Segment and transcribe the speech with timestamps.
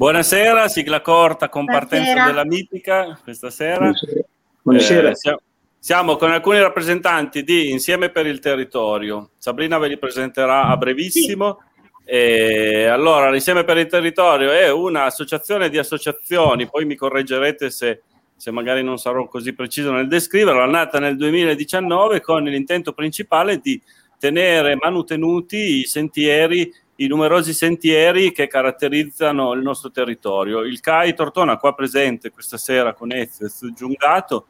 [0.00, 2.24] Buonasera, sigla corta con partenza Buonasera.
[2.24, 3.90] della mitica questa sera.
[4.62, 5.10] Buonasera.
[5.10, 5.40] Eh, siamo,
[5.78, 9.32] siamo con alcuni rappresentanti di Insieme per il Territorio.
[9.36, 11.58] Sabrina ve li presenterà a brevissimo.
[12.02, 18.00] E allora, l'Insieme per il Territorio è un'associazione di associazioni, poi mi correggerete se,
[18.34, 23.58] se magari non sarò così preciso nel descriverlo, è nata nel 2019 con l'intento principale
[23.58, 23.78] di
[24.18, 30.60] tenere manutenuti i sentieri, i numerosi sentieri che caratterizzano il nostro territorio.
[30.60, 34.46] Il CAI Tortona, qua presente questa sera con Ezio Giungato,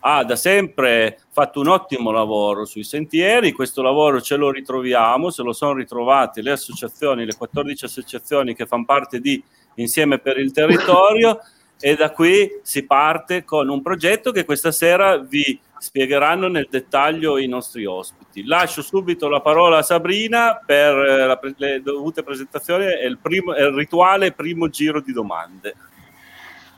[0.00, 5.42] ha da sempre fatto un ottimo lavoro sui sentieri, questo lavoro ce lo ritroviamo, se
[5.42, 9.42] lo sono ritrovati le associazioni, le 14 associazioni che fanno parte di
[9.76, 11.40] Insieme per il Territorio
[11.80, 17.36] e da qui si parte con un progetto che questa sera vi spiegheranno nel dettaglio
[17.36, 18.46] i nostri ospiti.
[18.46, 23.18] Lascio subito la parola a Sabrina per eh, la pre- le dovute presentazioni e il,
[23.18, 25.76] primo, il rituale primo giro di domande.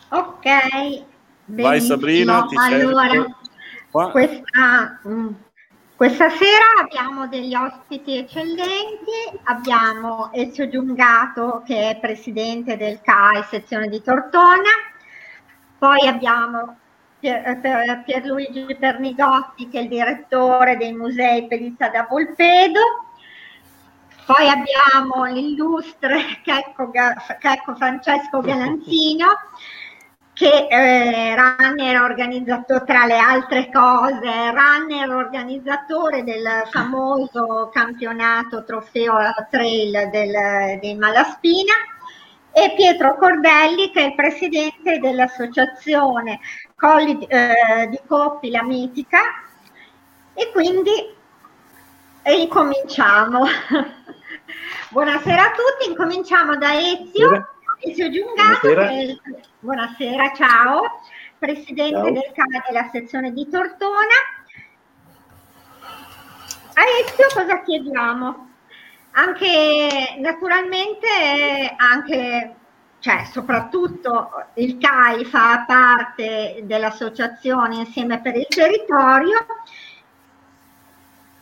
[0.09, 1.05] Ok, Vai
[1.45, 1.95] benissimo.
[1.95, 3.25] Sabrina, ti allora,
[4.11, 5.29] questa, mm,
[5.95, 13.87] questa sera abbiamo degli ospiti eccellenti, abbiamo Ezio Giungato che è presidente del CAI sezione
[13.87, 14.71] di Tortona,
[15.79, 16.79] poi abbiamo
[17.19, 22.81] Pier- eh, Pierluigi Pernigotti che è il direttore dei musei Pelizza da Volpedo,
[24.27, 29.27] poi abbiamo l'illustre Checco, Checco Francesco Galanzino
[30.37, 39.15] che eh, runner organizzatore tra le altre cose, runner organizzatore del famoso campionato trofeo
[39.49, 41.73] trail del, dei Malaspina
[42.53, 46.41] e Pietro Cordelli che è il presidente dell'associazione
[46.79, 49.21] Colli eh, di Coppi La Mitica
[50.35, 50.93] e quindi
[52.23, 53.47] incominciamo.
[54.91, 57.29] Buonasera a tutti, incominciamo da Ezio.
[57.29, 57.55] Buonasera.
[57.81, 59.21] Ezio Giungato, Buonasera.
[59.61, 60.83] buonasera, ciao,
[61.39, 62.11] presidente Ciao.
[62.11, 64.15] del CAI della sezione di Tortona.
[66.75, 68.51] A Ezio cosa chiediamo?
[69.13, 72.55] Anche naturalmente, anche,
[73.01, 79.47] cioè soprattutto il CAI fa parte dell'associazione Insieme per il Territorio.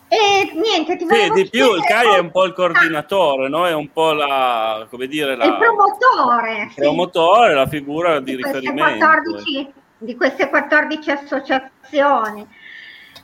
[0.09, 3.67] E niente, ti Sì, di più il CAI è un po' il coordinatore, no?
[3.67, 6.81] è un po' la, come dire, la, il promotore, il sì.
[6.81, 9.07] promotore, la figura di, di riferimento.
[9.07, 12.47] 14, di queste 14 associazioni.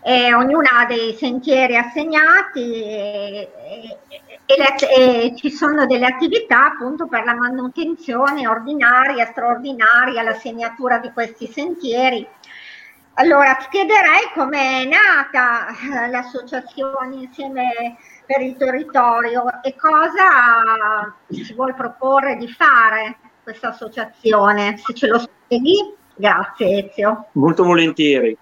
[0.03, 3.99] E ognuna ha dei sentieri assegnati e, e-
[4.47, 10.99] e le- e ci sono delle attività appunto per la manutenzione ordinaria, straordinaria, la segnatura
[10.99, 12.27] di questi sentieri.
[13.15, 21.53] Allora, ti chiederei come è nata eh, l'associazione insieme per il territorio e cosa si
[21.55, 24.78] vuole proporre di fare questa associazione.
[24.78, 27.27] Se ce lo spieghi, grazie Ezio.
[27.33, 28.37] Molto volentieri.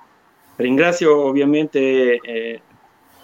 [0.58, 2.60] Ringrazio ovviamente eh,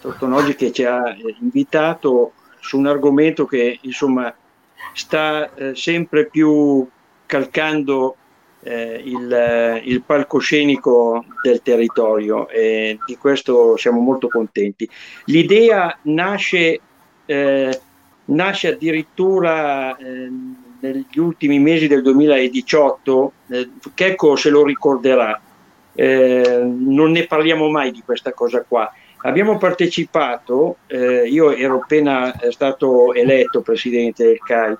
[0.00, 4.32] Tortonoggi che ci ha eh, invitato su un argomento che insomma
[4.92, 6.86] sta eh, sempre più
[7.26, 8.14] calcando
[8.62, 14.88] eh, il, eh, il palcoscenico del territorio e di questo siamo molto contenti.
[15.24, 16.80] L'idea nasce,
[17.26, 17.80] eh,
[18.26, 20.30] nasce addirittura eh,
[20.78, 25.40] negli ultimi mesi del 2018, eh, Checco se lo ricorderà,
[25.94, 28.92] eh, non ne parliamo mai di questa cosa qua.
[29.22, 34.76] Abbiamo partecipato, eh, io ero appena eh, stato eletto presidente del CAI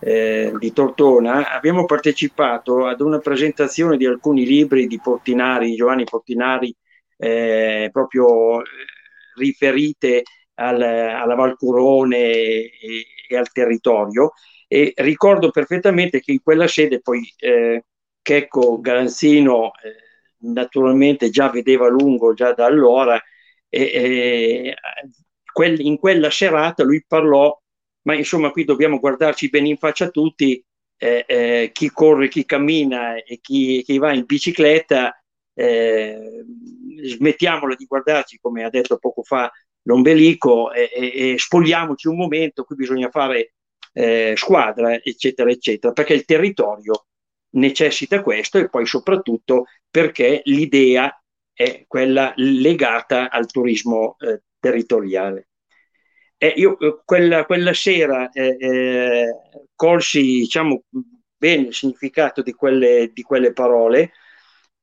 [0.00, 6.74] eh, di Tortona, abbiamo partecipato ad una presentazione di alcuni libri di Portinari, Giovanni Portinari,
[7.16, 8.60] eh, proprio
[9.36, 10.22] riferite
[10.54, 12.72] al, alla Valcurone e,
[13.28, 14.32] e al territorio
[14.68, 17.22] e ricordo perfettamente che in quella sede poi
[18.26, 20.05] Checco Galanzino eh,
[20.40, 23.20] naturalmente già vedeva lungo già da allora
[23.68, 24.76] e, e
[25.78, 27.56] in quella serata lui parlò
[28.02, 30.62] ma insomma qui dobbiamo guardarci bene in faccia tutti
[30.98, 35.20] eh, eh, chi corre, chi cammina e chi, chi va in bicicletta
[35.54, 36.44] eh,
[37.04, 39.50] smettiamola di guardarci come ha detto poco fa
[39.82, 43.54] l'ombelico e, e, e spogliamoci un momento qui bisogna fare
[43.92, 47.06] eh, squadra eccetera eccetera perché il territorio
[47.50, 51.10] necessita questo e poi soprattutto perché l'idea
[51.52, 55.48] è quella legata al turismo eh, territoriale.
[56.38, 59.26] Eh, io quella, quella sera eh, eh,
[59.74, 60.82] colsi diciamo,
[61.36, 64.12] bene il significato di quelle, di quelle parole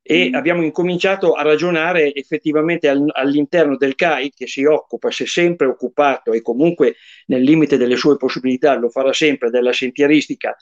[0.01, 0.33] e mm.
[0.36, 5.68] abbiamo incominciato a ragionare effettivamente al, all'interno del CAI che si occupa, si è sempre
[5.68, 6.95] occupato e comunque
[7.27, 10.56] nel limite delle sue possibilità lo farà sempre della sentieristica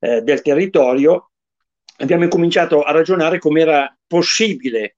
[0.00, 1.29] eh, del territorio,
[2.00, 4.96] abbiamo cominciato a ragionare come era possibile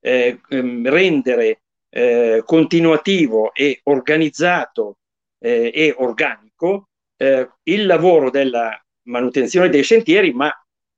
[0.00, 4.98] eh, ehm, rendere eh, continuativo e organizzato
[5.38, 10.52] eh, e organico eh, il lavoro della manutenzione dei sentieri, ma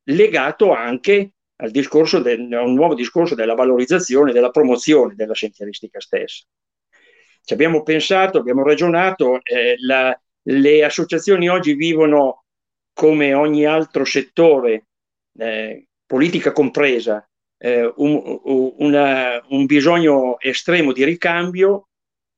[0.05, 6.01] legato anche al discorso del, a un nuovo discorso della valorizzazione, della promozione della sentieristica
[6.01, 6.45] stessa.
[7.43, 12.45] Ci abbiamo pensato, abbiamo ragionato, eh, la, le associazioni oggi vivono
[12.93, 14.86] come ogni altro settore,
[15.39, 17.27] eh, politica compresa,
[17.59, 18.41] eh, un,
[18.79, 21.89] una, un, bisogno estremo di ricambio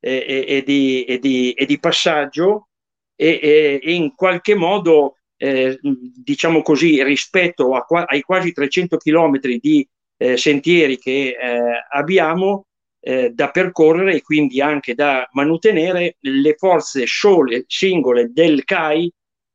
[0.00, 2.68] e, e, e, di, e di, di, passaggio
[3.16, 9.86] e, in qualche modo, eh, diciamo così, rispetto a, ai quasi 300 chilometri di
[10.16, 11.60] eh, sentieri che eh,
[11.90, 12.66] abbiamo
[13.00, 19.12] eh, da percorrere e quindi anche da mantenere, le forze sole, singole del CAI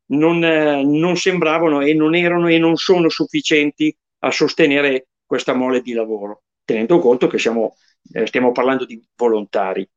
[0.07, 5.81] non, eh, non sembravano e non erano e non sono sufficienti a sostenere questa mole
[5.81, 7.75] di lavoro, tenendo conto che siamo,
[8.13, 9.89] eh, stiamo parlando di volontari.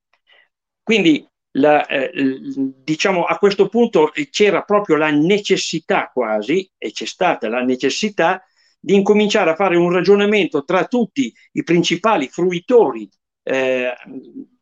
[0.82, 7.48] Quindi la, eh, diciamo a questo punto c'era proprio la necessità quasi, e c'è stata
[7.48, 8.42] la necessità
[8.78, 13.08] di incominciare a fare un ragionamento tra tutti i principali fruitori,
[13.42, 13.92] eh,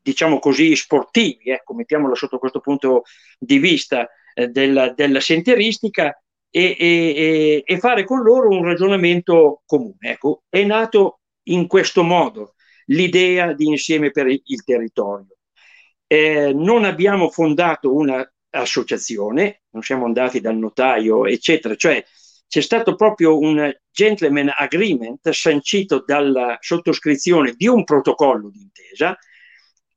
[0.00, 3.02] diciamo così, sportivi, ecco, mettiamolo sotto questo punto
[3.38, 6.16] di vista, eh, della, della sentieristica
[6.50, 9.96] e, e, e, fare con loro un ragionamento comune.
[10.00, 12.54] Ecco, è nato in questo modo
[12.86, 15.36] l'idea di insieme per il territorio.
[16.06, 22.04] Eh, non abbiamo fondato un'associazione, non siamo andati dal notaio, eccetera, cioè
[22.46, 29.18] c'è stato proprio un gentleman agreement sancito dalla sottoscrizione di un protocollo d'intesa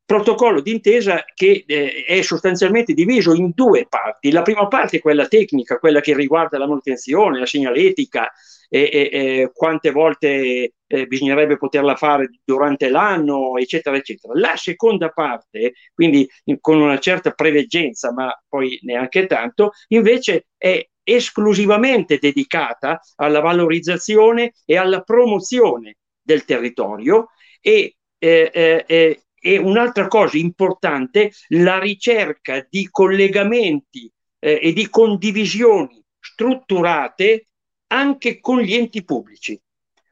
[0.07, 4.31] protocollo d'intesa che eh, è sostanzialmente diviso in due parti.
[4.31, 8.31] La prima parte è quella tecnica, quella che riguarda la manutenzione, la segnaletica
[8.69, 14.33] e, e, e quante volte eh, bisognerebbe poterla fare durante l'anno, eccetera, eccetera.
[14.39, 20.81] La seconda parte, quindi in, con una certa preveggenza, ma poi neanche tanto, invece è
[21.03, 28.51] esclusivamente dedicata alla valorizzazione e alla promozione del territorio e eh,
[28.87, 37.47] eh, e un'altra cosa importante, la ricerca di collegamenti eh, e di condivisioni strutturate
[37.87, 39.57] anche con gli enti pubblici.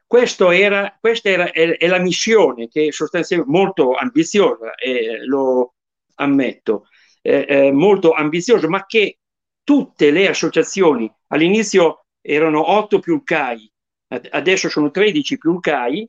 [0.08, 5.74] Era, questa era, è, è, la missione che è sostanzialmente molto ambiziosa, eh, lo
[6.14, 6.86] ammetto,
[7.20, 9.18] eh, molto ambiziosa, ma che
[9.62, 13.70] tutte le associazioni, all'inizio erano 8 più il CAI,
[14.30, 16.08] adesso sono 13 più il CAI,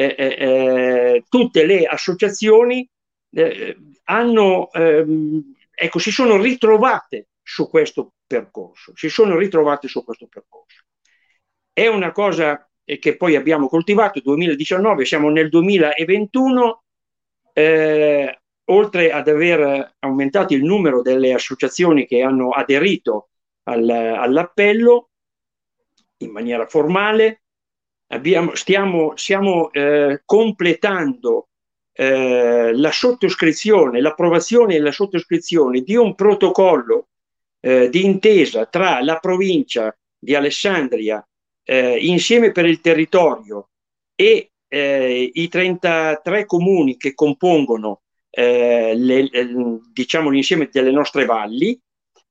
[0.00, 2.88] eh, eh, eh, tutte le associazioni
[3.32, 10.26] eh, hanno, ehm, ecco, si sono ritrovate su questo percorso, si sono ritrovate su questo
[10.26, 10.84] percorso.
[11.70, 16.82] È una cosa che poi abbiamo coltivato, 2019, siamo nel 2021,
[17.52, 23.28] eh, oltre ad aver aumentato il numero delle associazioni che hanno aderito
[23.64, 25.10] al, all'appello
[26.18, 27.42] in maniera formale,
[28.12, 31.48] abbiamo, stiamo, stiamo eh, completando
[31.92, 37.08] eh, la sottoscrizione, l'approvazione e la sottoscrizione di un protocollo
[37.60, 41.26] eh, di intesa tra la provincia di Alessandria,
[41.64, 43.68] eh, insieme per il territorio
[44.14, 49.28] e eh, i 33 comuni che compongono eh, le,
[49.92, 51.78] diciamo, l'insieme delle nostre valli,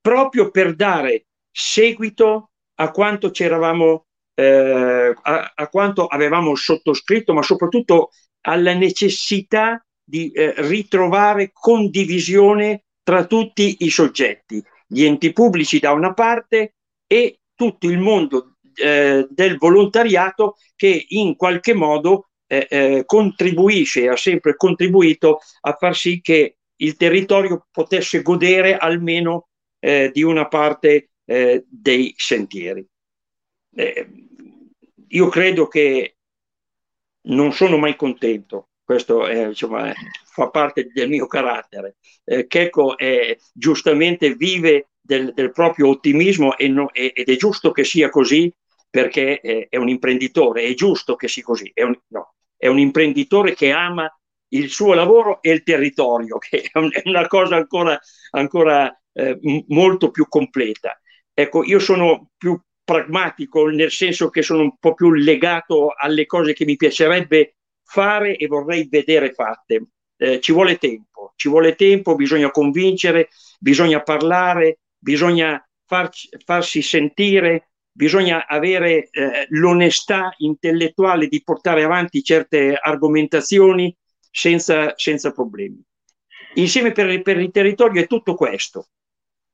[0.01, 4.05] proprio per dare seguito a quanto ci eravamo
[4.39, 13.25] eh, a, a, quanto avevamo sottoscritto, ma soprattutto alla necessità di eh, ritrovare condivisione tra
[13.25, 19.57] tutti i soggetti, gli enti pubblici da una parte e tutto il mondo eh, del
[19.57, 26.55] volontariato che in qualche modo eh, eh, contribuisce, ha sempre contribuito a far sì che
[26.77, 32.83] il territorio potesse godere almeno eh, di una parte dei sentieri.
[33.75, 34.28] Eh,
[35.09, 36.15] io credo che
[37.21, 39.93] non sono mai contento, questo è, insomma,
[40.25, 41.97] fa parte del mio carattere.
[42.23, 47.83] Eh, Checco è, giustamente vive del, del proprio ottimismo e no, ed è giusto che
[47.83, 48.51] sia così
[48.89, 52.79] perché è, è, un imprenditore, è giusto che sia così, è un, no, è un
[52.79, 54.11] imprenditore che ama
[54.51, 57.99] il suo lavoro e il territorio, che è una cosa ancora,
[58.31, 60.99] ancora eh, molto più completa.
[61.33, 62.59] Ecco, io sono più
[62.89, 68.35] pragmatico, nel senso che sono un po' più legato alle cose che mi piacerebbe fare
[68.35, 69.89] e vorrei vedere fatte.
[70.17, 73.29] Eh, ci vuole tempo, ci vuole tempo, bisogna convincere,
[73.59, 82.73] bisogna parlare, bisogna farci, farsi sentire, bisogna avere eh, l'onestà intellettuale di portare avanti certe
[82.73, 83.95] argomentazioni
[84.31, 85.79] senza, senza problemi.
[86.55, 88.87] Insieme per, per, il territorio è tutto questo.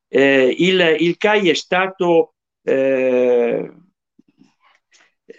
[0.07, 2.34] Eh, il, il, CAI è stato
[2.65, 3.71] eh,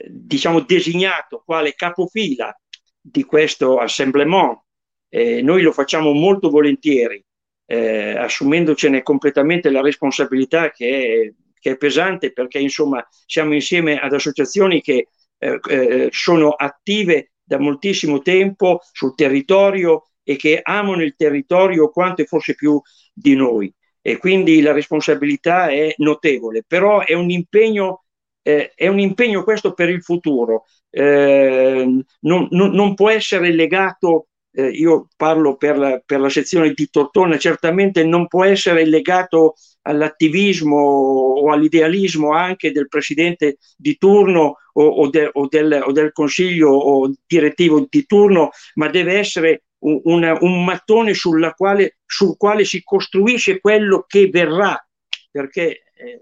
[0.08, 2.56] diciamo designato quale capofila
[3.00, 4.60] di questo assemblement.
[5.08, 7.24] Eh, noi lo facciamo molto volentieri,
[7.66, 14.12] eh, assumendocene completamente la responsabilità che è, che è, pesante perché insomma siamo insieme ad
[14.12, 21.14] associazioni che eh, eh sono attive da moltissimo tempo sul territorio e che amano il
[21.16, 22.80] territorio quanto e forse più
[23.12, 23.72] di noi.
[24.08, 28.04] E quindi la responsabilità è notevole, però è un impegno,
[28.40, 30.66] eh, è un impegno questo per il futuro.
[30.90, 36.72] Eh, non, non, non, può essere legato, eh, io parlo per la, per la sezione
[36.72, 44.58] di Tortona, certamente non può essere legato all'attivismo o all'idealismo anche del presidente di turno
[44.74, 50.00] o, o, de, o, del, o, del, consiglio direttivo di turno, ma deve essere un,
[50.04, 51.12] un, un mattone
[51.54, 54.84] quale, sul quale si costruisce quello che verrà,
[55.30, 56.20] perché eh,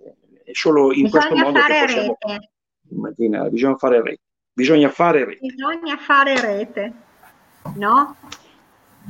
[0.52, 2.50] solo in bisogna questo modo che possiamo rete.
[2.90, 4.20] immaginare, bisogna fare rete.
[4.52, 5.46] Bisogna fare rete.
[5.46, 6.92] Bisogna fare rete,
[7.76, 8.16] no?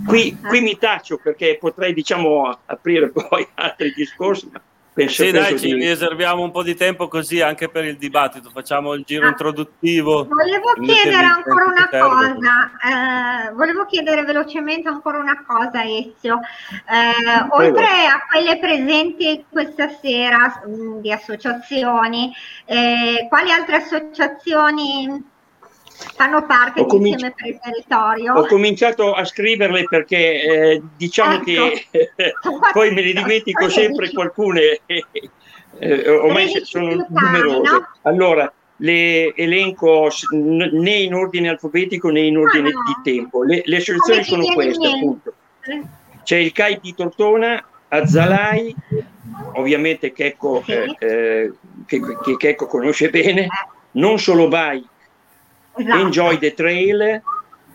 [0.06, 4.60] Qui, qui mi taccio perché potrei diciamo aprire poi altri discorsi, ma
[4.94, 5.74] Penso, sì, dai, ci di...
[5.74, 8.50] riserviamo un po' di tempo così anche per il dibattito.
[8.50, 10.24] Facciamo il giro ah, introduttivo.
[10.24, 13.48] Volevo chiedere ancora una cosa.
[13.48, 16.38] Eh, volevo chiedere velocemente ancora una cosa, Ezio.
[16.70, 22.32] Eh, oltre a quelle presenti questa sera mh, mm, di associazioni,
[22.64, 25.32] eh, quali altre associazioni
[26.16, 28.34] fanno parte cominci- per il territorio.
[28.34, 31.44] Ho cominciato a scriverle perché eh, diciamo ecco.
[31.44, 31.86] che
[32.72, 34.80] poi me ne dimentico sempre qualcune,
[35.78, 37.70] eh, ormai sono numerose.
[37.70, 37.88] No?
[38.02, 42.82] Allora, le elenco né in ordine alfabetico né in ordine ah, no.
[42.86, 43.44] di tempo.
[43.44, 45.34] Le, le soluzioni sono queste, appunto.
[46.24, 48.74] C'è il CAI di Tortona, Azzalai,
[49.54, 51.52] ovviamente Checco, eh, eh
[51.86, 53.48] che, che Checco conosce bene, eh.
[53.92, 54.84] non solo Bai,
[55.76, 56.00] esatto.
[56.00, 57.22] Enjoy the Trail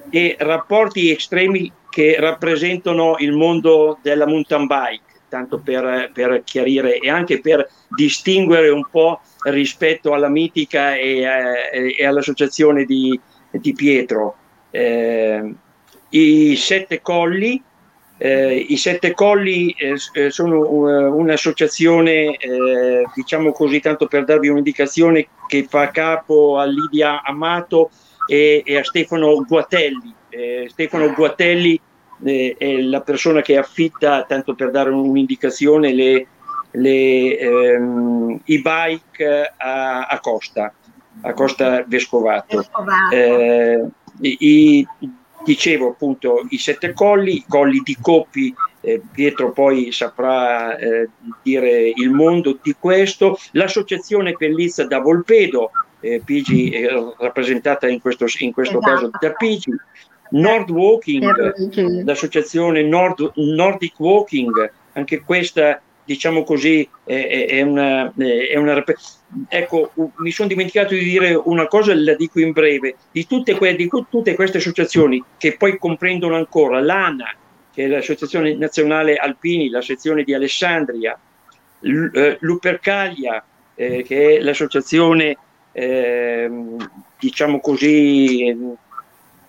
[0.10, 7.10] e rapporti estremi che rappresentano il mondo della mountain bike, tanto per, per chiarire e
[7.10, 13.20] anche per distinguere un po' rispetto alla mitica e, eh, e all'associazione di,
[13.52, 14.36] di Pietro.
[14.72, 15.54] Eh,
[16.10, 17.62] I Sette Colli,
[18.18, 24.50] eh, I Sette Colli eh, eh sono uh, un'associazione, eh, diciamo così, tanto per darvi
[24.50, 27.90] un'indicazione, che fa capo a Lidia Amato
[28.28, 30.14] e, e a Stefano Guatelli.
[30.30, 31.82] Eh, Stefano Guatelli
[32.24, 36.28] eh, è la persona che affitta, tanto per dare un'indicazione, le,
[36.72, 40.72] le, ehm, i bike a, a, Costa,
[41.22, 42.58] a Costa Vescovato.
[42.58, 43.92] Vescovato.
[44.22, 44.88] I,
[45.44, 51.10] dicevo appunto i sette colli, i colli di Coppi, eh, Pietro poi saprà eh,
[51.42, 58.26] dire il mondo di questo, l'associazione Pellizza da Volpedo, eh, Pigi è rappresentata in questo,
[58.40, 58.94] in questo esatto.
[58.94, 59.72] caso da Pigi,
[60.32, 68.84] Nord Walking, l'associazione Nord, Nordic Walking, anche questa diciamo così, è, è, una, è, una,
[69.48, 72.96] Ecco, mi sono dimenticato di dire una cosa, la dico in breve.
[73.12, 77.32] Di tutte, que- di tutte queste associazioni che poi comprendono ancora l'ANA,
[77.72, 81.16] che è l'Associazione Nazionale Alpini, la sezione di Alessandria,
[81.82, 85.38] L- eh, Lupercalia, eh, che è l'associazione,
[85.74, 86.50] eh,
[87.20, 88.76] diciamo così,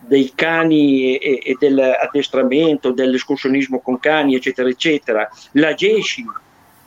[0.00, 6.24] dei cani e, dell'addestramento, dell'escursionismo con cani, eccetera, eccetera, la GESCI,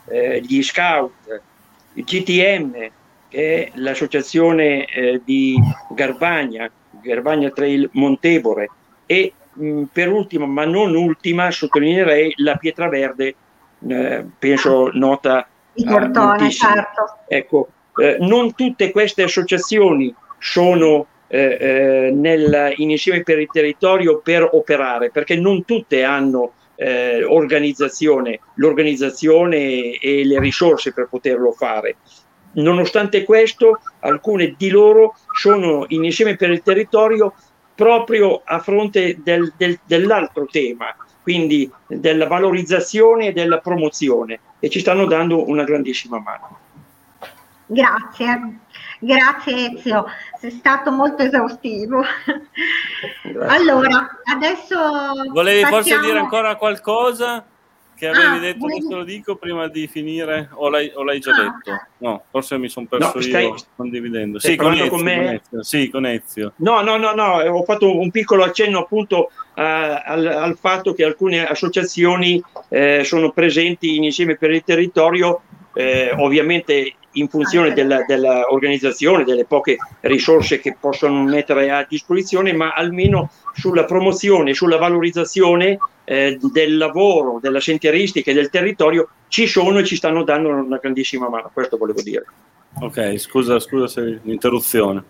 [0.05, 1.41] eh, gli scout,
[1.93, 2.89] il GTM,
[3.29, 5.57] che è l'associazione eh, di
[5.89, 6.69] Garbagna,
[7.01, 8.69] Garbagna Trail Montebore,
[9.05, 13.35] e mh, per ultima, ma non ultima, sottolineerei la Pietra Verde,
[13.87, 17.17] eh, penso nota di Cortone, certo.
[17.27, 24.19] Ecco, eh, non tutte queste associazioni sono eh, eh, nel, in insieme per il territorio
[24.19, 31.95] per operare, perché non tutte hanno eh, organizzazione, l'organizzazione e le risorse per poterlo fare.
[32.55, 37.33] Nonostante questo, alcune di loro sono in insieme per il territorio
[37.73, 44.81] proprio a fronte del, del, dell'altro tema, quindi della valorizzazione e della promozione e ci
[44.81, 46.59] stanno dando una grandissima mano.
[47.65, 48.59] Grazie,
[49.05, 50.05] grazie Ezio,
[50.39, 52.01] sei stato molto esaustivo.
[53.23, 53.55] Grazie.
[53.55, 54.77] Allora, adesso...
[55.31, 55.83] Volevi passiamo...
[55.83, 57.45] forse dire ancora qualcosa?
[57.95, 61.31] che avevi ah, detto, adesso lo dico prima di finire, o l'hai, o l'hai già
[61.31, 61.85] ah, detto?
[61.99, 64.39] No, forse mi sono perso no, stai, io condividendo.
[64.39, 65.41] Sì con, Ezio, con, me?
[65.49, 66.53] Con sì, con Ezio.
[66.57, 71.05] No, no, no, no, ho fatto un piccolo accenno appunto uh, al, al, fatto che
[71.05, 75.41] alcune associazioni eh, sono presenti insieme per il territorio,
[75.73, 82.73] eh, ovviamente in funzione della, dell'organizzazione, delle poche risorse che possono mettere a disposizione, ma
[82.73, 89.79] almeno sulla promozione, sulla valorizzazione eh, del lavoro, della sentieristica e del territorio ci sono
[89.79, 92.25] e ci stanno dando una grandissima mano, questo volevo dire.
[92.81, 95.03] Ok, scusa, scusa se l'interruzione.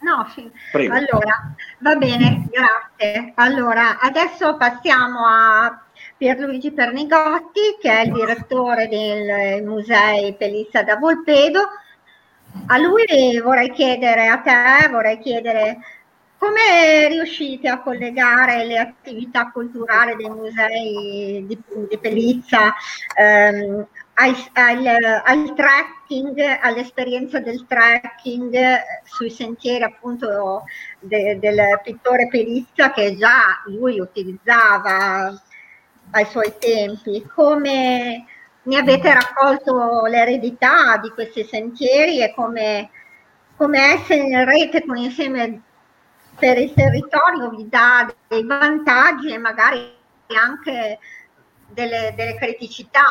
[0.00, 0.50] No, sì.
[0.72, 3.32] Allora, va bene, grazie.
[3.36, 5.83] Allora, adesso passiamo a
[6.24, 11.60] Pierluigi Pernigotti, che è il direttore del Musei Pelissa da Volpedo.
[12.68, 13.04] A lui
[13.42, 15.80] vorrei chiedere, a te vorrei chiedere
[16.38, 21.58] come riuscite a collegare le attività culturali dei musei di,
[21.90, 22.72] di Pelizza
[23.14, 28.56] ehm, al, al, al, trekking, all'esperienza del trekking
[29.04, 30.62] sui sentieri appunto
[31.00, 35.38] de, del pittore Pelizza che già lui utilizzava
[36.10, 38.24] ai suoi tempi, come
[38.62, 42.90] ne avete raccolto l'eredità di questi sentieri e come,
[43.56, 45.62] come essere in rete con insieme
[46.38, 49.78] per il territorio vi dà dei vantaggi e magari
[50.28, 50.98] anche
[51.68, 53.02] delle, delle criticità.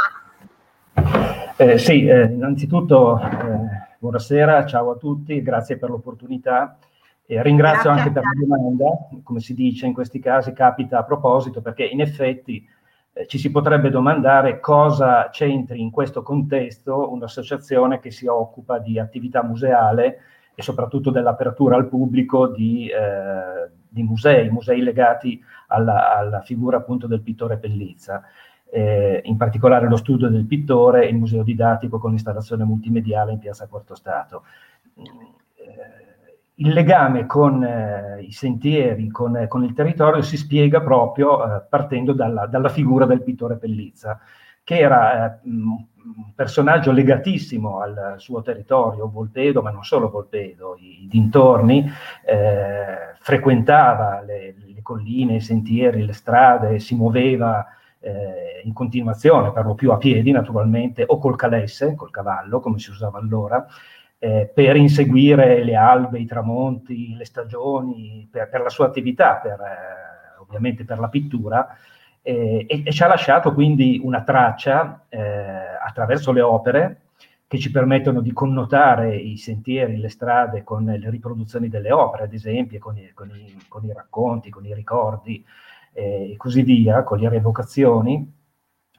[1.55, 6.77] Eh, sì, eh, innanzitutto eh, buonasera, ciao a tutti, grazie per l'opportunità.
[7.25, 8.85] E ringrazio grazie anche per la domanda,
[9.23, 12.67] come si dice in questi casi, capita a proposito, perché in effetti
[13.13, 18.99] eh, ci si potrebbe domandare cosa c'entri in questo contesto un'associazione che si occupa di
[18.99, 20.19] attività museale
[20.55, 27.07] e soprattutto dell'apertura al pubblico di, eh, di musei, musei legati alla, alla, figura appunto
[27.07, 28.23] del pittore Pellizza.
[28.69, 33.37] Eh, in particolare lo studio del pittore e il museo didattico con installazione multimediale in
[33.37, 34.43] piazza Quarto Stato
[36.55, 41.61] il legame con eh, i sentieri, con, eh, con, il territorio si spiega proprio eh,
[41.67, 44.19] partendo dalla, dalla, figura del pittore Pellizza,
[44.63, 45.85] che era eh, un
[46.35, 51.89] personaggio legatissimo al suo territorio, Volpedo, ma non solo Volpedo, i, i dintorni,
[52.25, 57.65] eh, frequentava le, le, colline, i sentieri, le strade, si muoveva
[57.99, 62.77] eh, in continuazione, per lo più a piedi naturalmente, o col calesse, col cavallo, come
[62.79, 63.65] si usava allora,
[64.23, 69.59] eh, per inseguire le albe, i tramonti, le stagioni, per, per la sua attività, per,
[69.59, 71.75] eh, ovviamente per la pittura,
[72.21, 75.19] eh, e, e, ci ha lasciato quindi una traccia eh,
[75.85, 77.01] attraverso le opere
[77.45, 82.33] che ci permettono di connotare i sentieri, le strade con le riproduzioni delle opere, ad
[82.33, 85.43] esempio, con i, con i, con i racconti, con i ricordi
[85.91, 88.33] eh, e così via, con le rievocazioni,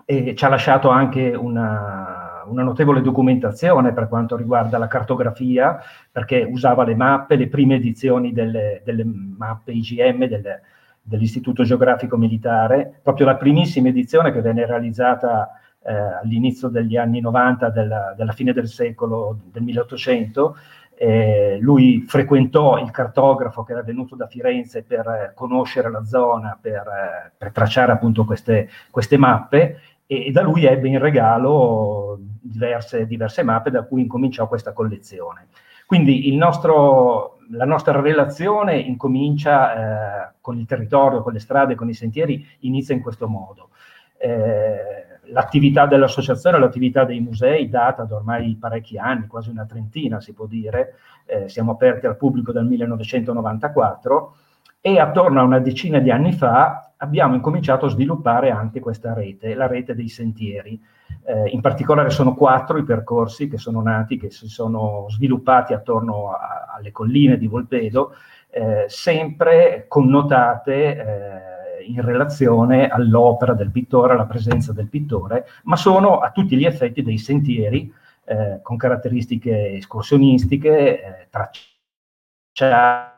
[0.04, 2.13] e ci ha lasciato anche una,
[2.48, 5.78] una notevole documentazione per quanto riguarda la cartografia,
[6.10, 10.62] perché usava le mappe, le prime edizioni delle, delle mappe IGM delle,
[11.02, 17.68] dell'Istituto Geografico Militare, proprio la primissima edizione che venne realizzata eh, all'inizio degli anni 90
[17.68, 20.56] della, della, fine del secolo, del 1800.
[20.96, 26.56] Eh, lui frequentò il cartografo che era venuto da Firenze per eh, conoscere la zona,
[26.58, 32.18] per, eh, per tracciare appunto queste, queste mappe e, e, da lui ebbe in regalo
[32.40, 35.48] diverse, diverse mappe da cui incominciò questa collezione.
[35.86, 41.94] Quindi nostro, la nostra relazione incomincia eh, con il territorio, con le strade, con i
[41.94, 43.70] sentieri, inizia in questo modo.
[44.16, 50.32] Eh, l'attività dell'associazione, l'attività dei musei data da ormai parecchi anni, quasi una trentina si
[50.32, 54.36] può dire, eh, siamo aperti al pubblico dal 1994
[54.80, 59.54] e attorno a una decina di anni fa abbiamo incominciato a sviluppare anche questa rete,
[59.54, 60.80] la rete dei sentieri.
[61.26, 66.32] Eh, in particolare sono quattro i percorsi che sono nati, che si sono sviluppati attorno
[66.32, 68.14] a, alle colline di Volpedo,
[68.50, 76.18] eh, sempre connotate eh, in relazione all'opera del pittore, alla presenza del pittore, ma sono
[76.18, 77.92] a tutti gli effetti dei sentieri
[78.24, 83.12] eh, con caratteristiche escursionistiche, eh, tracciate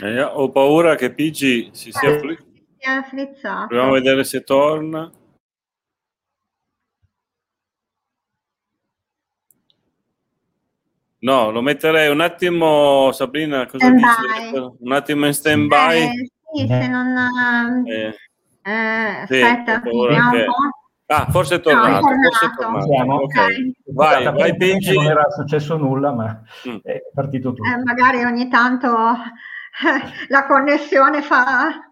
[0.00, 3.66] Eh, ho paura che Pigi si sia eh, afflizzato.
[3.66, 5.10] Proviamo a vedere se torna.
[11.20, 14.06] No, lo metterei un attimo, Sabrina, cosa dici?
[14.78, 15.96] Un attimo in stand by.
[15.96, 17.84] Eh, sì, se non...
[17.86, 18.14] Eh,
[18.62, 20.38] eh, aspetta, sì, vediamo che...
[20.38, 21.12] un po'.
[21.12, 21.88] Ah, forse è tornato.
[21.88, 22.28] No, è tornato.
[22.28, 22.86] Forse è tornato.
[22.86, 23.74] Siamo, okay.
[23.86, 24.94] Vai, vai, Pigi.
[24.94, 26.76] Non era successo nulla, ma mm.
[26.82, 27.68] è partito tutto.
[27.68, 28.94] Eh, magari ogni tanto
[30.28, 31.88] la connessione fa...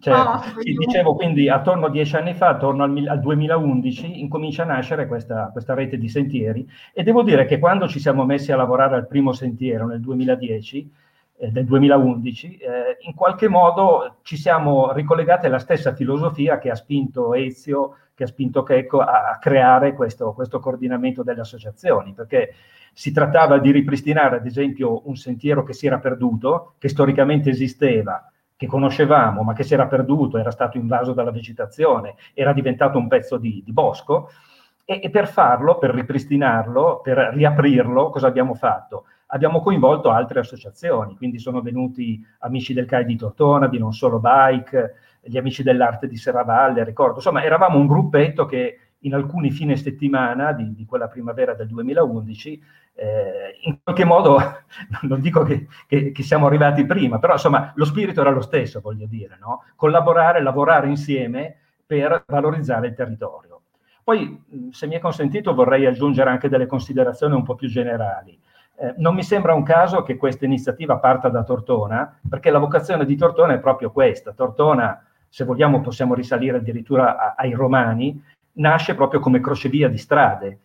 [0.00, 0.60] Certo.
[0.60, 5.06] Sì, dicevo quindi attorno a dieci anni fa, attorno al, al 2011, incomincia a nascere
[5.06, 8.96] questa, questa, rete di sentieri e devo dire che quando ci siamo messi a lavorare
[8.96, 10.92] al primo sentiero nel 2010,
[11.38, 16.74] eh, del 2011, eh, in qualche modo ci siamo ricollegati alla stessa filosofia che ha
[16.74, 22.52] spinto Ezio, che ha spinto Checco a, a creare questo, questo coordinamento delle associazioni, perché
[22.98, 28.28] si trattava di ripristinare ad esempio un sentiero che si era perduto, che storicamente esisteva,
[28.56, 33.06] che conoscevamo, ma che si era perduto, era stato invaso dalla vegetazione, era diventato un
[33.06, 34.30] pezzo di, di bosco,
[34.84, 39.04] e, e, per farlo, per ripristinarlo, per riaprirlo, cosa abbiamo fatto?
[39.26, 44.18] Abbiamo coinvolto altre associazioni, quindi sono venuti amici del CAI di Tortona, di Non Solo
[44.18, 49.76] Bike, gli amici dell'arte di Serravalle, ricordo, insomma eravamo un gruppetto che in alcuni fine
[49.76, 52.62] settimana di, di quella primavera del 2011
[52.94, 54.38] eh, in qualche modo,
[55.02, 58.80] non dico che, che, che, siamo arrivati prima, però insomma lo spirito era lo stesso,
[58.80, 59.64] voglio dire, no?
[59.76, 61.56] collaborare, lavorare insieme
[61.86, 63.62] per valorizzare il territorio.
[64.02, 68.38] Poi, se mi è consentito, vorrei aggiungere anche delle considerazioni un po' più generali.
[68.80, 73.04] Eh, non mi sembra un caso che questa iniziativa parta da Tortona, perché la vocazione
[73.04, 74.32] di Tortona è proprio questa.
[74.32, 78.22] Tortona, se vogliamo, possiamo risalire addirittura a, ai romani,
[78.58, 80.60] nasce proprio come crocevia di strade,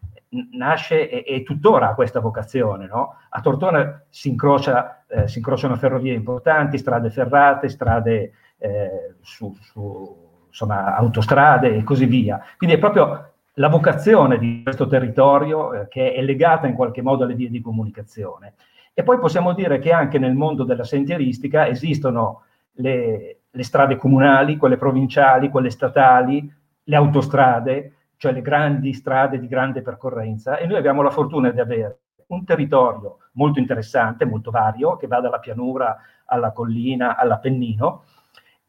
[0.52, 2.88] nasce e, e tuttora ha questa vocazione.
[2.88, 3.16] No?
[3.30, 10.46] A Tortona si, incrocia, eh, si, incrociano ferrovie importanti, strade ferrate, strade eh, su, su
[10.48, 12.42] insomma, autostrade e così via.
[12.58, 17.24] Quindi è proprio la vocazione di questo territorio eh, che è legata in qualche modo
[17.24, 18.56] alle vie di comunicazione.
[18.96, 24.58] E poi possiamo dire che anche nel mondo della sentieristica esistono le, le strade comunali,
[24.58, 26.52] quelle provinciali, quelle statali,
[26.84, 31.60] le autostrade, cioè le grandi strade di grande percorrenza, e noi abbiamo la fortuna di
[31.60, 38.04] avere un territorio molto interessante, molto vario, che va dalla pianura alla collina, all'Appennino,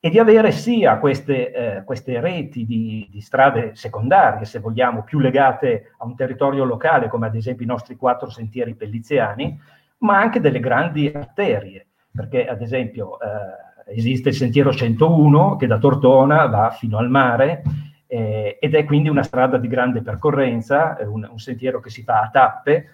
[0.04, 5.18] e di avere sia queste, eh, queste reti di, di, strade secondarie, se vogliamo, più
[5.18, 9.58] legate a un territorio locale, come ad esempio i nostri quattro sentieri pelliziani,
[9.98, 15.78] ma anche delle grandi arterie, perché ad esempio eh, esiste il sentiero 101 che da
[15.78, 17.62] Tortona va fino al mare,
[18.06, 22.20] eh, ed è quindi una strada di grande percorrenza, un, un, sentiero che si fa
[22.20, 22.88] a tappe,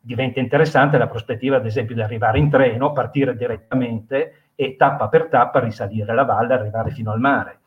[0.00, 5.28] diventa interessante la prospettiva ad esempio di arrivare in treno, partire direttamente e tappa per
[5.28, 7.60] tappa risalire la valle, arrivare fino al mare.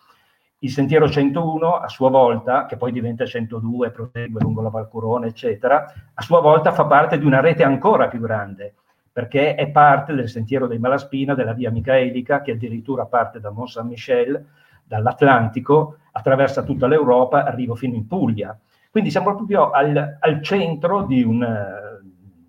[0.60, 5.86] Il sentiero 101 a sua volta, che poi diventa 102, prosegue lungo la Valcurone, eccetera,
[6.14, 8.74] a sua volta fa parte di una rete ancora più grande,
[9.12, 13.70] perché è parte del sentiero dei Malaspina, della via Michaelica, che addirittura parte da Mont
[13.70, 14.46] Saint-Michel,
[14.88, 18.58] dall'Atlantico, attraversa tutta l'Europa, arriva fino in Puglia.
[18.90, 22.00] Quindi siamo proprio al, al centro di una,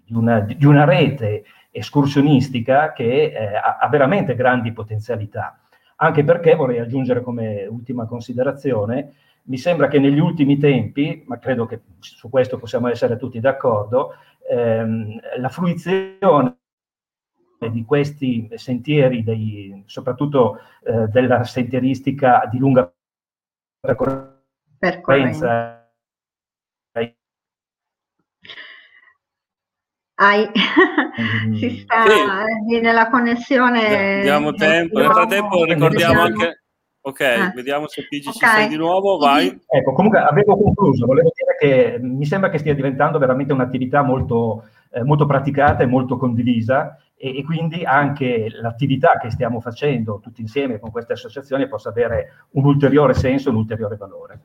[0.05, 5.59] di, una, di una, rete escursionistica che eh, ha, ha veramente grandi potenzialità.
[5.97, 9.13] Anche perché vorrei aggiungere come ultima considerazione,
[9.49, 14.15] mi sembra che negli ultimi tempi, ma credo che su questo possiamo essere tutti d'accordo,
[14.49, 16.57] ehm, la fruizione
[17.67, 22.93] di questi sentieri, dei, soprattutto eh, della sentieristica di lunga
[23.81, 25.75] percorrenza.
[30.21, 30.51] Hai,
[31.55, 32.05] si sta
[32.69, 32.81] sì.
[32.81, 34.21] nella connessione.
[34.23, 36.63] Diamo tempo, nel frattempo ricordiamo anche.
[37.01, 37.53] Ok, ah.
[37.55, 38.41] vediamo se Pigi okay.
[38.41, 39.47] ci sei di nuovo, vai.
[39.67, 44.65] Ecco, comunque avevo concluso, volevo dire che mi sembra che stia diventando veramente un'attività molto,
[44.91, 50.41] eh, molto praticata e molto condivisa e, e, quindi anche l'attività che stiamo facendo tutti
[50.41, 54.41] insieme con queste associazioni possa avere un ulteriore senso, un ulteriore valore.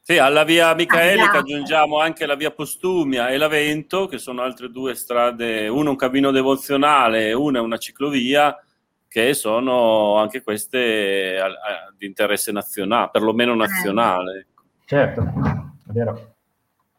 [0.00, 4.94] Sì, alla via Micaelica aggiungiamo anche la via Postumia e l'Avento, che sono altre due
[4.94, 8.58] strade, una un cammino devozionale e una una ciclovia,
[9.06, 14.46] che sono anche queste a, a, di interesse nazionale, perlomeno nazionale.
[14.86, 16.34] Certo, è vero.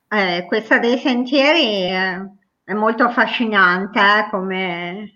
[0.08, 2.41] Eh, questa dei sentieri...
[2.65, 5.13] È molto affascinante eh, come,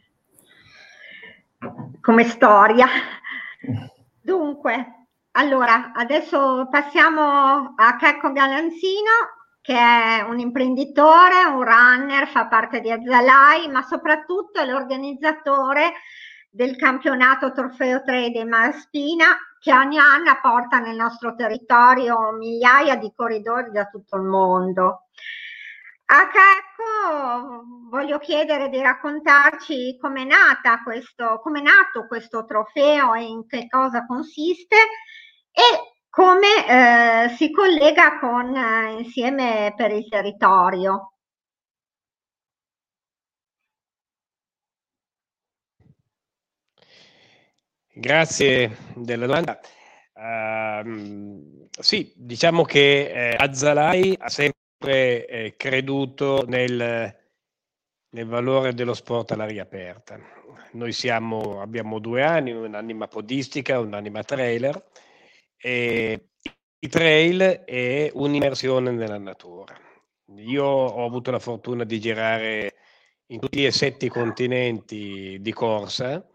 [2.01, 2.87] come storia.
[4.21, 9.11] Dunque, allora, adesso passiamo a Checco Galanzino,
[9.61, 15.93] che è un imprenditore, un runner, fa parte di Azzalai, ma soprattutto è l'organizzatore
[16.49, 23.13] del campionato Trofeo 3 di Malaspina, che ogni anno porta nel nostro territorio migliaia di
[23.15, 25.03] corridori da tutto il mondo.
[26.09, 30.81] A Checco voglio chiedere di raccontarci come è nata
[31.61, 34.75] nato questo trofeo e in che cosa consiste
[35.51, 35.61] e
[36.09, 41.11] come eh, si collega con eh, Insieme per il Territorio.
[47.93, 49.59] Grazie della domanda.
[50.13, 57.15] Uh, sì, diciamo che eh, Azzalai ha sempre eh, creduto nel,
[58.09, 60.19] nel, valore dello sport all'aria aperta.
[60.73, 64.83] Noi siamo, abbiamo due anni, un'anima podistica e un'anima trailer.
[65.57, 66.29] E
[66.79, 69.75] il trail è un'immersione nella natura.
[70.35, 72.75] Io ho avuto la fortuna di girare
[73.27, 76.25] in tutti e sette i continenti di corsa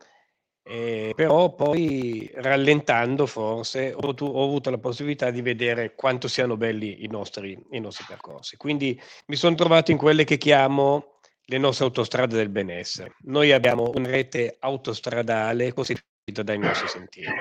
[0.65, 7.03] eh, però poi rallentando forse ho, ho, avuto la possibilità di vedere quanto siano belli
[7.05, 8.57] i nostri, i nostri percorsi.
[8.57, 13.17] Quindi mi sono trovato in quelle che chiamo le nostre autostrade del benessere.
[13.23, 17.35] Noi abbiamo una rete autostradale costituita dai nostri sentieri.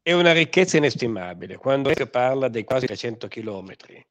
[0.00, 1.56] È una ricchezza inestimabile.
[1.56, 4.04] Quando si parla dei quasi 300 chilometri,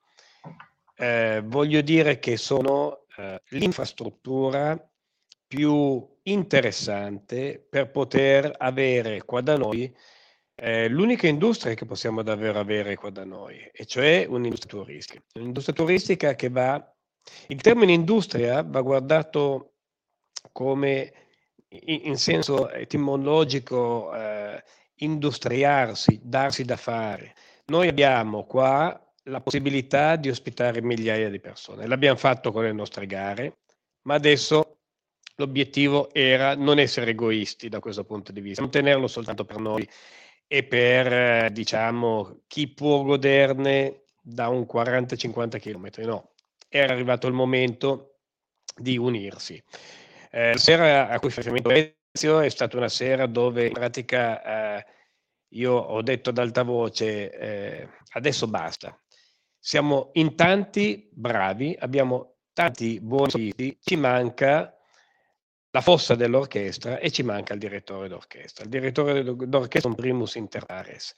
[0.97, 4.77] eh, voglio dire che sono eh, l'infrastruttura
[5.47, 9.93] più interessante per poter avere qua da noi
[10.61, 15.21] eh, l'unica industria che possiamo davvero avere qua da noi, e cioè un'industria turistica.
[15.35, 16.95] Un'industria turistica che va,
[17.47, 19.75] il termine industria va guardato
[20.51, 21.13] come
[21.69, 24.63] in, in senso etimologico eh,
[24.95, 27.35] industriarsi, darsi da fare.
[27.67, 31.87] Noi abbiamo qua la possibilità di ospitare migliaia di persone.
[31.87, 33.59] L'abbiamo fatto con le nostre gare,
[34.03, 34.78] ma adesso
[35.39, 39.88] l'obiettivo era non essere egoisti da questo punto di vista, non tenerlo soltanto per noi
[40.45, 46.32] e per, diciamo, chi può goderne da un 40-50 km, no.
[46.67, 48.17] Era arrivato il momento
[48.75, 49.62] di unirsi.
[50.32, 54.86] Eh, la sera a cui facciamo Ezio è stata una sera dove in pratica eh,
[55.54, 58.99] io ho detto ad alta voce eh, adesso basta.
[59.58, 64.78] Siamo in tanti bravi, abbiamo tanti buoni siti, ci manca
[65.71, 68.63] la fossa dell'orchestra e ci manca il direttore d'orchestra.
[68.63, 71.15] Il direttore d'orchestra è un primus inter pares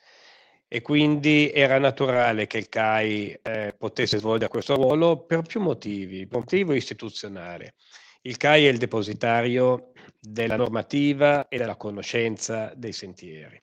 [0.68, 6.28] e quindi era naturale che il CAI eh, potesse svolgere questo ruolo per più motivi.
[6.28, 7.76] Per motivo istituzionale.
[8.22, 13.62] Il CAI è il depositario della normativa e della conoscenza dei sentieri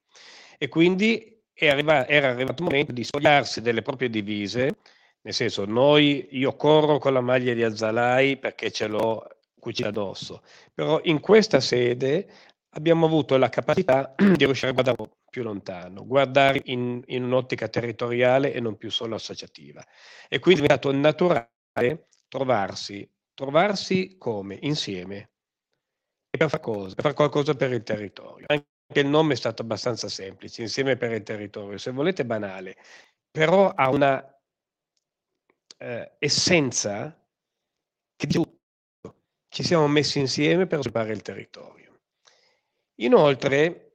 [0.59, 4.79] e quindi arriva, era arrivato il momento di spogliarsi delle proprie divise,
[5.23, 10.43] nel senso noi, io corro con la maglia di Azzalai perché ce l'ho cucina addosso.
[10.73, 12.29] Però in questa sede
[12.71, 18.53] abbiamo avuto la capacità di riuscire a guardare più lontano, guardare in, in un'ottica territoriale
[18.53, 19.85] e non più solo associativa.
[20.29, 24.59] E quindi è diventato naturale trovarsi, trovarsi come?
[24.63, 25.31] Insieme.
[26.31, 26.95] E per fare cosa?
[26.95, 28.47] Per fare qualcosa per il territorio.
[28.49, 32.77] Anche il nome è stato abbastanza semplice, insieme per il territorio, se volete banale,
[33.31, 34.39] però ha una
[35.79, 37.15] eh, essenza
[38.17, 38.37] che di
[39.49, 42.01] ci siamo messi insieme per sviluppare il territorio.
[42.97, 43.93] Inoltre,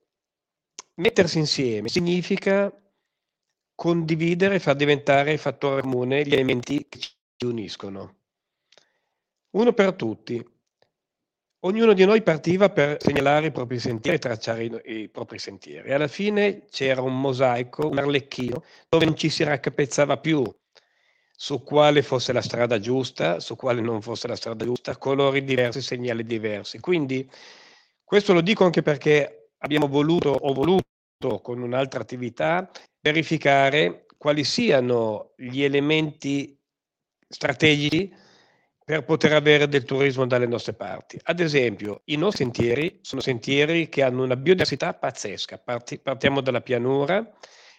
[0.96, 2.72] mettersi insieme significa
[3.76, 8.18] condividere e far diventare fattore comune gli elementi che ci uniscono.
[9.52, 10.44] Uno per tutti.
[11.66, 15.94] Ognuno di noi partiva per segnalare i propri sentieri e tracciare i, i propri sentieri.
[15.94, 20.44] Alla fine c'era un mosaico, un arlecchino, dove non ci si raccapezzava più
[21.36, 25.82] su quale fosse la strada giusta, su quale non fosse la strada giusta, colori diversi,
[25.82, 26.80] segnali diversi.
[26.80, 27.30] Quindi
[28.04, 30.86] questo lo dico anche perché abbiamo voluto, o voluto
[31.42, 32.70] con un'altra attività,
[33.02, 36.58] verificare quali siano gli elementi
[37.28, 38.14] strategici
[38.86, 41.18] per poter avere del turismo dalle nostre parti.
[41.24, 45.58] Ad esempio, i nostri sentieri sono sentieri che hanno una biodiversità pazzesca.
[45.58, 47.26] Parti, partiamo dalla pianura,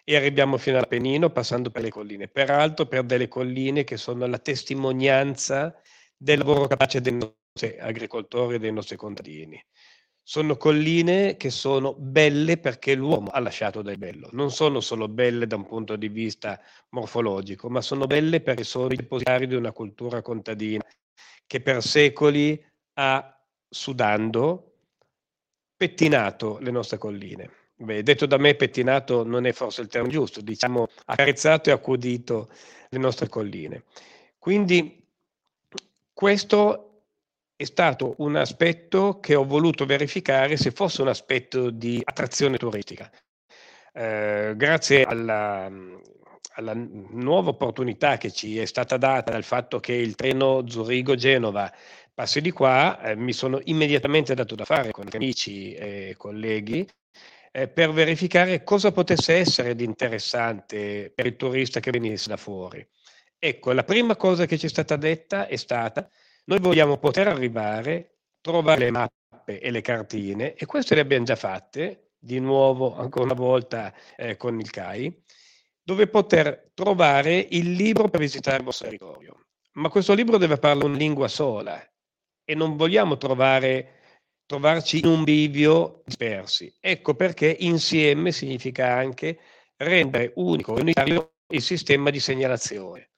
[0.05, 2.29] e arriviamo fino all'Appennino passando per le colline.
[2.29, 5.75] Peraltro per delle colline che sono la testimonianza
[6.17, 9.63] del lavoro capace dei nostri agricoltori e dei nostri contadini.
[10.27, 14.29] Sono colline che sono belle perché l'uomo ha lasciato del bello.
[14.33, 18.93] Non sono solo belle da un punto di vista morfologico, ma sono belle perché sono
[18.93, 20.85] i depositari di una cultura contadina
[21.47, 22.63] che per secoli
[22.95, 23.39] ha,
[23.69, 24.77] sudando,
[25.77, 27.64] pettinato le nostre colline.
[27.77, 32.49] Beh, detto da me pettinato non è forse il termine giusto, diciamo accarezzato e accudito
[32.89, 33.85] le nostre colline.
[34.39, 35.05] Quindi
[36.13, 37.03] questo
[37.57, 43.11] è stato un aspetto che ho voluto verificare se fosse un aspetto di attrazione turistica.
[43.93, 45.71] Eh, grazie alla,
[46.55, 51.73] alla, nuova opportunità che ci è stata data dal fatto che il treno Zurigo-Genova
[52.13, 56.87] passi di qua, eh, mi sono immediatamente dato da fare con amici e colleghi
[57.57, 62.85] eh, per verificare cosa potesse essere di interessante per il turista che venisse da fuori.
[63.39, 66.09] Ecco, la prima cosa che ci è stata detta è stata,
[66.47, 71.37] noi vogliamo poter arrivare, trovare le mappe e le cartine, e queste le abbiamo già
[71.37, 75.23] fatte, di nuovo, ancora una volta, eh, con il CAI,
[75.81, 79.45] dove poter trovare il libro per visitare il vostro territorio.
[79.75, 81.81] Ma questo libro deve parlare una lingua sola
[82.45, 84.01] e non vogliamo trovare,
[84.47, 86.73] trovarci in un bivio dispersi.
[86.81, 89.39] Ecco perché insieme significa anche
[89.77, 93.11] rendere unico e unitario il sistema di segnalazione.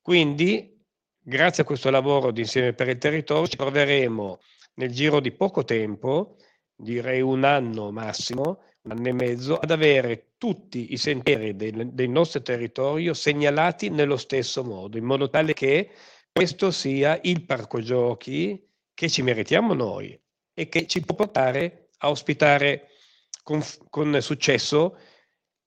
[0.00, 0.76] Quindi,
[1.18, 4.40] grazie a questo lavoro di Insieme per il Territorio, ci troveremo
[4.74, 6.36] nel giro di poco tempo,
[6.74, 12.08] direi un anno massimo, un anno e mezzo, ad avere tutti i sentieri del, del
[12.08, 15.90] nostro territorio segnalati nello stesso modo, in modo tale che
[16.32, 20.18] questo sia il parco giochi che ci meritiamo noi
[20.58, 22.88] e che ci può portare a ospitare
[23.44, 24.98] con, con successo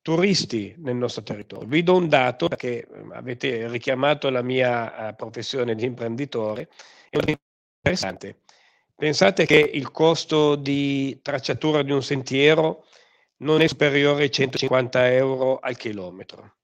[0.01, 1.65] turisti nel nostro territorio.
[1.65, 6.67] Vi do un dato perché ehm, avete richiamato la mia uh, professione di imprenditore,
[7.09, 7.17] è
[7.77, 8.41] interessante.
[8.93, 12.85] Pensate che il costo di tracciatura di un sentiero
[13.37, 16.55] non è superiore ai 150 euro al chilometro.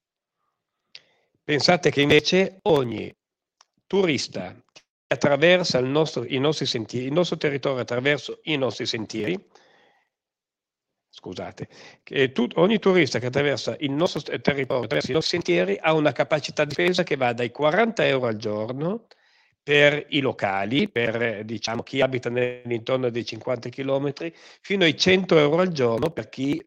[1.46, 3.16] Pensate che invece ogni
[3.88, 4.54] turista
[5.08, 9.40] attraversa il nostro, i nostri sentieri, il nostro territorio attraverso i nostri sentieri,
[11.10, 11.68] scusate,
[12.34, 16.66] tu, ogni turista che attraversa il nostro territorio, attraverso i nostri sentieri, ha una capacità
[16.66, 19.08] di spesa che va dai 40 euro al giorno
[19.64, 24.14] per i locali, per diciamo, chi abita nell'intorno dei 50 km,
[24.62, 26.62] fino ai 100 euro al giorno per chi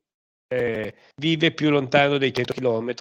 [0.49, 2.95] eh, vive più lontano dei 100 km,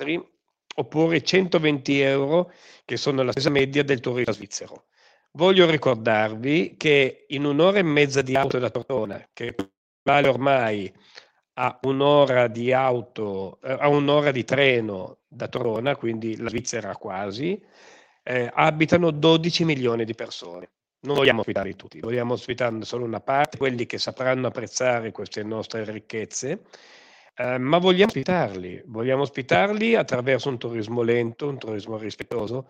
[0.76, 2.52] oppure 120 euro
[2.86, 4.89] che sono la stessa media del turista svizzero.
[5.32, 9.56] Voglio ricordarvi che in un'ora e mezza di auto da Tortona, che
[10.04, 10.92] vale ormai
[11.54, 17.62] a un'ora di auto, eh, a un'ora di treno da Torona, quindi la Svizzera quasi,
[18.24, 20.72] eh, abitano 12 milioni di persone.
[21.02, 25.90] Non vogliamo ospitarli tutti, vogliamo ospitare solo una parte, quelli che sapranno apprezzare queste nostre
[25.90, 26.64] ricchezze,
[27.36, 32.70] eh, ma vogliamo ospitarli, vogliamo ospitarli attraverso un turismo lento, un turismo rispettoso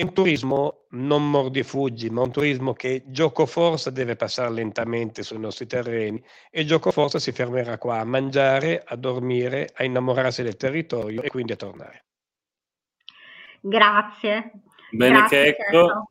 [0.00, 4.50] è un turismo non mordi e fuggi, ma un turismo che gioco forza deve passare
[4.50, 9.84] lentamente sui nostri terreni e gioco forza si fermerà qua a mangiare, a dormire, a
[9.84, 12.04] innamorarsi del territorio e quindi a tornare.
[13.60, 14.52] Grazie.
[14.90, 16.08] Bene, Grazie, ecco.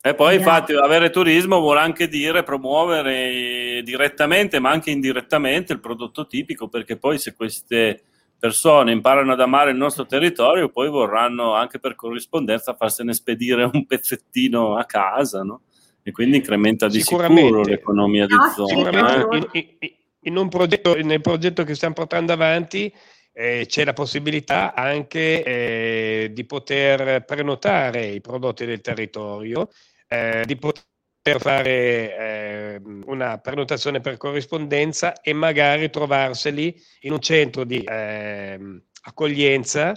[0.00, 6.26] E poi infatti avere turismo vuole anche dire promuovere direttamente ma anche indirettamente il prodotto
[6.26, 8.04] tipico perché poi se queste
[8.40, 13.86] persone imparano ad amare il nostro territorio, poi vorranno anche per corrispondenza farsene spedire un
[13.86, 15.60] pezzettino a casa, no?
[16.02, 18.66] E quindi incrementa di sicuro l'economia di zona.
[18.66, 19.76] Sicuramente eh?
[19.78, 19.90] in,
[20.22, 22.92] in, un progetto, nel progetto che stiamo portando avanti
[23.32, 29.68] eh, c'è la possibilità anche eh, di poter prenotare i prodotti del territorio,
[30.08, 30.88] eh, di poter
[31.22, 38.58] per fare eh, una prenotazione per corrispondenza e magari trovarseli in un centro di eh,
[39.02, 39.94] accoglienza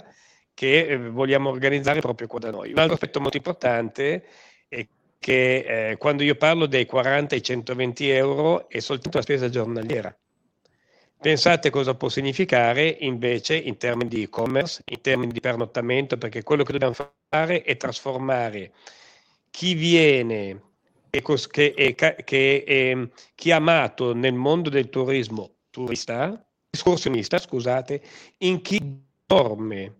[0.52, 2.72] che eh, vogliamo organizzare proprio qua da noi.
[2.72, 4.24] Un altro aspetto molto importante
[4.68, 4.86] è
[5.18, 10.14] che eh, quando io parlo dei 40 ai 120 euro è soltanto la spesa giornaliera.
[11.18, 16.64] Pensate cosa può significare invece in termini di e-commerce, in termini di pernottamento, perché quello
[16.64, 16.94] che dobbiamo
[17.30, 18.72] fare è trasformare
[19.50, 20.73] chi viene
[21.22, 28.02] che, che, che, è chiamato nel mondo del turismo turista, escursionista, scusate,
[28.38, 28.80] in chi
[29.26, 29.94] dorme,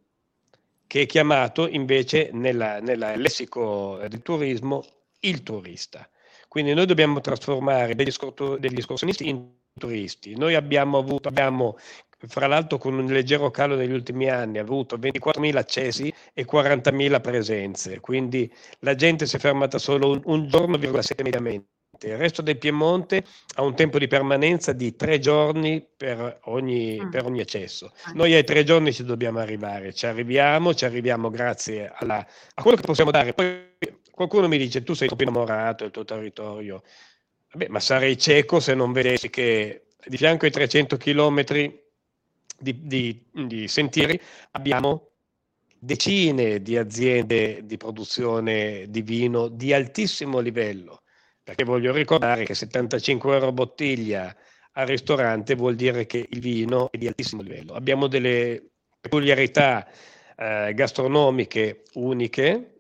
[0.87, 2.81] che è chiamato invece nel
[3.17, 4.85] lessico del turismo
[5.21, 6.09] il turista.
[6.49, 8.13] Quindi noi dobbiamo trasformare degli,
[8.59, 10.37] degli escursionisti in turisti.
[10.37, 11.77] Noi abbiamo avuto, abbiamo
[12.27, 17.21] fra l'altro con un leggero calo negli ultimi anni, ha avuto 24.000 accessi e 40.000
[17.21, 21.69] presenze, quindi la gente si è fermata solo un, un giorno,7 mediamente.
[22.03, 27.11] Il resto del Piemonte ha un tempo di permanenza di tre giorni per ogni, mm.
[27.11, 27.93] per ogni accesso.
[28.03, 28.13] Ah.
[28.15, 32.77] Noi ai tre giorni ci dobbiamo arrivare, ci arriviamo, ci arriviamo grazie alla, a quello
[32.77, 33.33] che possiamo dare.
[33.33, 33.77] Poi
[34.11, 36.83] qualcuno mi dice tu sei troppo innamorato del tuo territorio,
[37.55, 41.84] Vabbè, ma sarei cieco se non vedessi che di fianco ai 300 chilometri
[42.59, 44.21] di, di, di sentieri
[44.53, 45.11] abbiamo
[45.79, 51.03] decine di aziende di produzione di vino di altissimo livello,
[51.43, 54.35] perché voglio ricordare che 75 euro bottiglia
[54.73, 57.75] al ristorante vuol dire che il vino è di altissimo livello.
[57.75, 59.87] Abbiamo delle peculiarità
[60.37, 62.71] eh, gastronomiche uniche,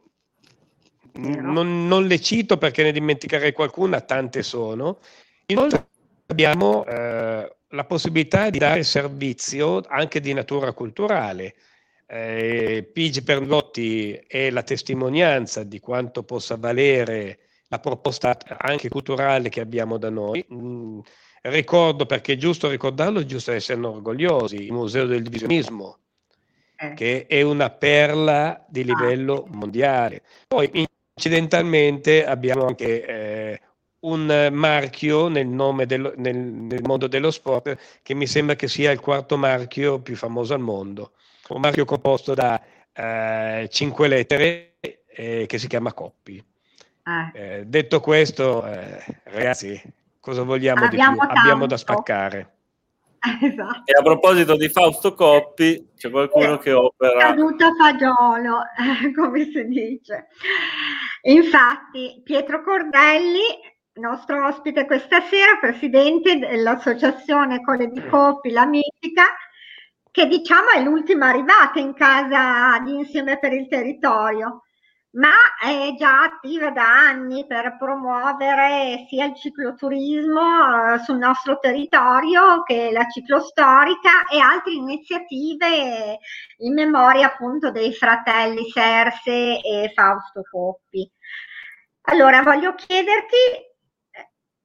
[1.16, 4.99] non, non, le cito perché ne dimenticherei qualcuna, tante sono.
[5.47, 5.87] Inoltre
[6.27, 11.55] abbiamo eh, la possibilità di dare servizio anche di natura culturale.
[12.07, 19.61] Eh, Pigi Pergotti è la testimonianza di quanto possa valere la proposta anche culturale che
[19.61, 20.45] abbiamo da noi.
[20.53, 21.01] Mm,
[21.43, 25.99] ricordo perché è giusto ricordarlo, è giusto essere orgogliosi, il Museo del Divisionismo,
[26.77, 26.95] eh.
[26.95, 28.85] che è una perla di ah.
[28.85, 30.22] livello mondiale.
[30.47, 33.61] Poi incidentalmente abbiamo anche eh,
[34.05, 35.48] un marchio nel,
[35.86, 40.16] dello, nel, nel, mondo dello sport che mi sembra che sia il quarto marchio più
[40.16, 41.12] famoso al mondo,
[41.48, 42.61] un marchio composto da
[42.92, 44.76] eh, cinque lettere
[45.07, 46.42] eh, che si chiama Coppi.
[47.05, 47.30] Ah.
[47.34, 49.80] Eh, detto questo, eh, ragazzi,
[50.20, 51.26] cosa vogliamo Abbiamo di più?
[51.26, 51.40] Tanto.
[51.40, 52.48] Abbiamo da spaccare.
[53.40, 53.84] Esatto.
[53.86, 57.20] E a proposito di Fausto Coppi, c'è qualcuno che opera.
[57.20, 58.59] Caduto fagiolo,
[59.16, 60.26] come si dice.
[61.22, 63.40] Infatti, Pietro Cordelli
[63.95, 69.24] nostro ospite questa sera, presidente dell'associazione Colle di Coppi, la Mitica,
[70.11, 74.62] che diciamo è l'ultima arrivata in casa di Insieme per il Territorio,
[75.12, 75.30] ma
[75.61, 82.90] è già attiva da anni per promuovere sia il cicloturismo eh, sul nostro territorio che
[82.90, 86.18] la ciclostorica e altre iniziative
[86.59, 91.09] in memoria appunto dei fratelli Serse e Fausto Coppi.
[92.07, 93.72] Allora, voglio chiederti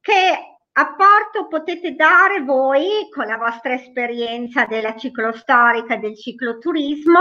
[0.10, 7.20] che apporto potete dare voi con la vostra esperienza della ciclostorica e del cicloturismo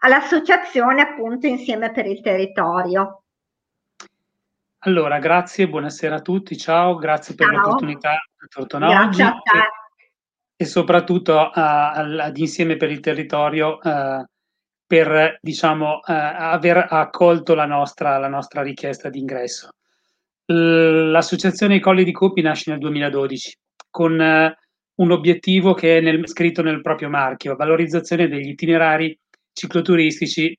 [0.00, 3.22] all'associazione appunto Insieme per il Territorio.
[4.86, 7.56] Allora, grazie, buonasera a tutti, ciao, grazie per ciao.
[7.56, 9.32] l'opportunità di tornare oggi e,
[10.56, 14.24] e, soprattutto uh, ad Insieme per il Territorio uh,
[14.86, 19.70] per diciamo, uh, aver accolto la nostra, la nostra richiesta di ingresso.
[20.46, 23.56] L'associazione Colli di Coppi nasce nel 2012
[23.88, 24.54] con eh,
[24.96, 29.18] un obiettivo che è nel, scritto nel proprio marchio, valorizzazione degli itinerari
[29.52, 30.54] cicloturistici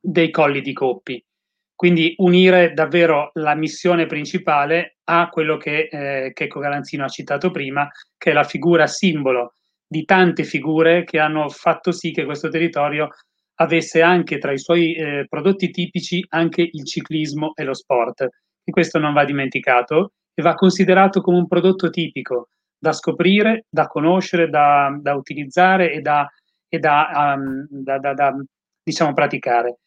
[0.00, 1.24] dei Colli di Coppi.
[1.72, 7.88] Quindi unire davvero la missione principale a quello che eh, Checco Galanzino ha citato prima,
[8.16, 9.52] che è la figura simbolo
[9.86, 13.10] di tante figure che hanno fatto sì che questo territorio
[13.56, 18.28] avesse anche tra i suoi eh, prodotti tipici anche il ciclismo e lo sport
[18.68, 23.86] e questo non va dimenticato e va considerato come un prodotto tipico da scoprire, da
[23.86, 26.28] conoscere, da, da utilizzare e da,
[26.68, 28.34] e da, um, da,
[28.82, 29.78] diciamo, praticare.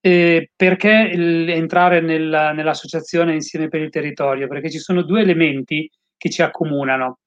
[0.00, 4.46] E perché il, entrare nel, nell'associazione Insieme per il Territorio?
[4.46, 7.18] Perché ci sono due elementi che ci accomunano.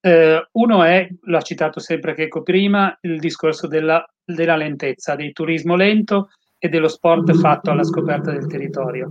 [0.00, 5.74] Eh, uno è, l'ha citato sempre Checo prima, il discorso della, della lentezza, del turismo
[5.74, 9.10] lento e dello sport fatto alla scoperta del territorio.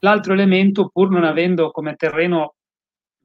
[0.00, 2.54] L'altro elemento, pur non avendo come terreno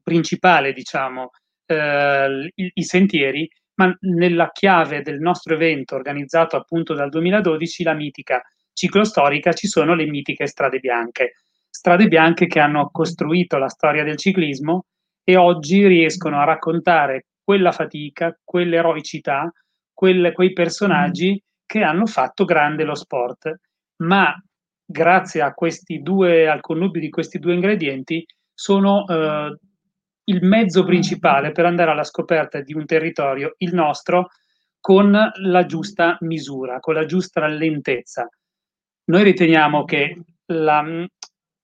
[0.02, 1.30] principale, diciamo,
[1.66, 7.94] eh, i, i, sentieri, ma nella chiave del nostro evento organizzato appunto dal 2012, la
[7.94, 11.32] mitica ciclostorica, ci sono le mitiche strade bianche.
[11.68, 14.84] Strade bianche che hanno costruito la storia del ciclismo
[15.24, 19.50] e oggi riescono a raccontare quella fatica, quell'eroicità,
[19.92, 23.60] quelle, quei personaggi che hanno fatto grande lo sport.
[24.02, 24.34] Ma
[24.86, 28.24] grazie a questi due, al connubio di questi due ingredienti,
[28.54, 29.58] sono eh,
[30.24, 34.28] il mezzo principale per andare alla scoperta di un territorio, il nostro,
[34.80, 38.28] con la giusta misura, con la giusta lentezza.
[39.06, 40.84] Noi riteniamo che la,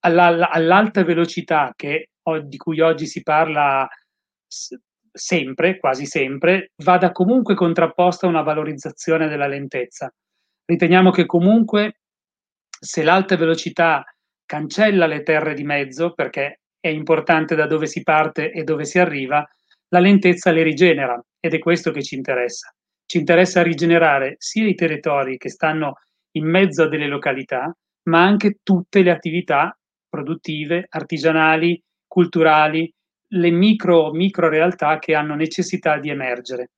[0.01, 2.11] alla, all'alta velocità che,
[2.45, 3.89] di cui oggi si parla
[5.13, 10.13] sempre, quasi sempre, vada comunque contrapposta una valorizzazione della lentezza.
[10.65, 12.01] Riteniamo che comunque
[12.85, 14.05] se l'alta velocità
[14.45, 18.99] cancella le terre di mezzo, perché è importante da dove si parte e dove si
[18.99, 19.49] arriva,
[19.91, 22.75] la lentezza le rigenera ed è questo che ci interessa.
[23.07, 26.01] Ci interessa rigenerare sia i territori che stanno
[26.33, 27.73] in mezzo a delle località,
[28.09, 29.79] ma anche tutte le attività
[30.09, 32.93] produttive, artigianali, culturali,
[33.29, 36.71] le micro, micro realtà che hanno necessità di emergere.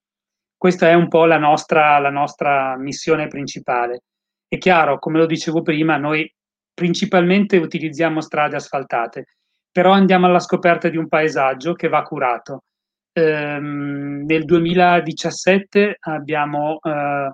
[0.54, 4.02] Questa è un po' la nostra, la nostra missione principale.
[4.46, 6.32] È chiaro, come lo dicevo prima, noi
[6.72, 9.26] principalmente utilizziamo strade asfaltate,
[9.70, 12.64] però andiamo alla scoperta di un paesaggio che va curato.
[13.12, 17.30] Ehm, nel 2017 abbiamo eh,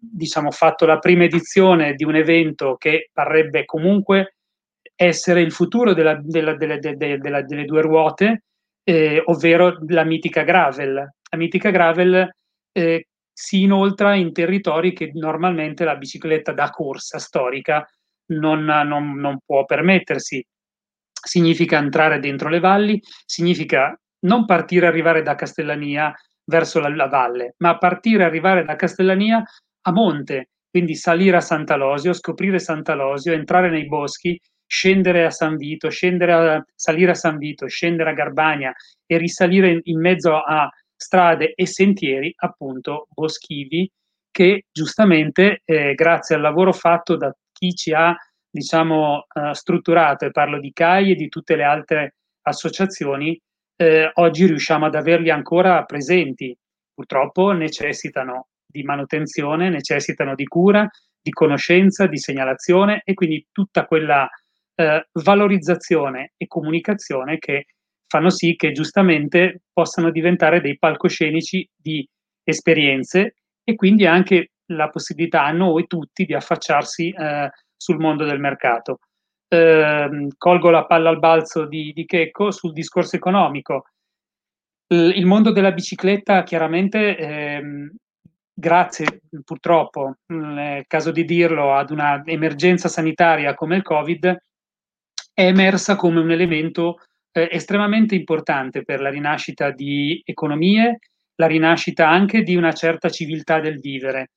[0.00, 4.36] diciamo, fatto la prima edizione di un evento che parrebbe comunque
[4.94, 8.44] essere il futuro della, della, della, delle due ruote,
[8.82, 10.92] eh, ovvero la mitica gravel.
[10.94, 12.28] La mitica gravel
[12.72, 13.06] eh,
[13.40, 17.88] si inoltra in territori che normalmente la bicicletta da corsa storica
[18.32, 20.44] non, non, non può permettersi.
[21.10, 26.14] Significa entrare dentro le valli, significa non partire arrivare da Castellania
[26.44, 29.42] verso la, la, valle, ma partire arrivare da Castellania
[29.82, 35.88] a monte, quindi salire a Sant'Alosio, scoprire Sant'Alosio, entrare nei boschi scendere a San Vito,
[35.88, 38.74] scendere a, salire a San Vito, scendere a Garbania
[39.06, 40.68] e risalire in, in mezzo a
[41.00, 43.90] strade e sentieri appunto boschivi
[44.30, 48.14] che giustamente eh, grazie al lavoro fatto da chi ci ha
[48.52, 53.40] diciamo uh, strutturato e parlo di CAI e di tutte le altre associazioni
[53.76, 56.56] eh, oggi riusciamo ad averli ancora presenti.
[56.92, 60.88] Purtroppo necessitano di manutenzione necessitano di cura
[61.22, 64.28] di conoscenza di segnalazione e quindi tutta quella
[64.74, 67.66] eh, valorizzazione e comunicazione che
[68.10, 72.06] fanno sì che giustamente possano diventare dei palcoscenici di
[72.42, 78.40] esperienze e quindi anche la possibilità a noi tutti di affacciarsi eh, sul mondo del
[78.40, 78.98] mercato.
[79.46, 83.84] Eh, colgo la palla al balzo di, di Checco sul discorso economico.
[84.88, 87.94] Il mondo della bicicletta chiaramente, ehm,
[88.52, 94.36] grazie purtroppo, è caso di dirlo, ad una emergenza sanitaria come il Covid,
[95.32, 96.98] è emersa come un elemento
[97.32, 100.98] eh, estremamente importante per la rinascita di economie,
[101.36, 104.30] la rinascita anche di una certa civiltà del vivere.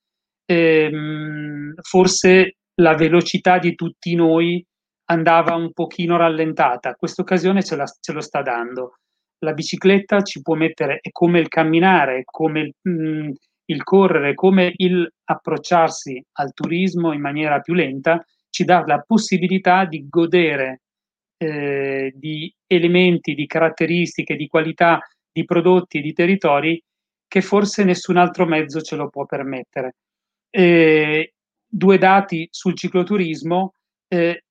[0.46, 4.64] Ehm, forse la velocità di tutti noi
[5.06, 8.98] andava un pochino rallentata, questa occasione ce, ce lo sta dando.
[9.40, 13.30] La bicicletta ci può mettere, è come il camminare, come il, mh, mm,
[13.66, 19.84] il correre, come il approcciarsi al turismo in maniera più lenta, ci dà la possibilità
[19.84, 20.82] di godere
[21.44, 26.82] eh, di elementi, di caratteristiche, di qualità di prodotti e di territori
[27.26, 29.96] che forse nessun altro mezzo ce lo può permettere.
[30.50, 31.34] Eh,
[31.66, 33.74] due dati sul cicloturismo.
[34.08, 34.44] Eh,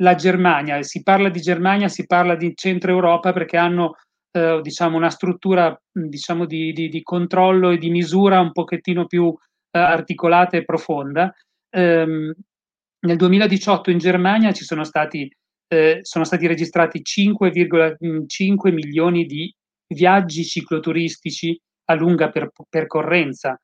[0.00, 3.94] la Germania, si parla di Germania, si parla di centro Europa perché hanno
[4.30, 9.34] eh, diciamo una struttura diciamo di, di, di, controllo e di misura un pochettino più
[9.70, 11.34] eh, articolata e profonda.
[11.70, 12.34] Ehm,
[13.06, 15.30] nel 2018 in Germania ci sono stati
[15.68, 19.52] eh, sono stati registrati 5,5 milioni di
[19.88, 23.58] viaggi cicloturistici a lunga per- percorrenza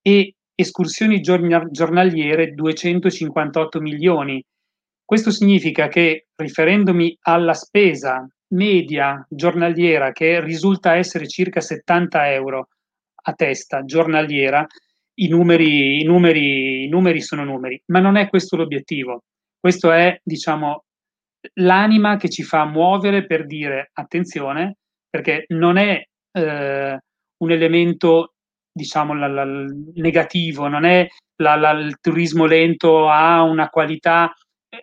[0.00, 4.44] e escursioni giorn- giornaliere 258 milioni.
[5.04, 12.68] Questo significa che, riferendomi alla spesa media giornaliera, che risulta essere circa 70 euro
[13.24, 14.66] a testa giornaliera,
[15.14, 19.24] i numeri, i numeri, i numeri sono numeri, ma non è questo l'obiettivo.
[19.58, 20.84] Questo è, diciamo,
[21.54, 24.76] l'anima che ci fa muovere per dire attenzione,
[25.08, 26.98] perché non è eh,
[27.36, 28.34] un elemento,
[28.72, 29.44] diciamo, la, la,
[29.94, 31.06] negativo, non è
[31.42, 34.32] la, il turismo lento ha una qualità,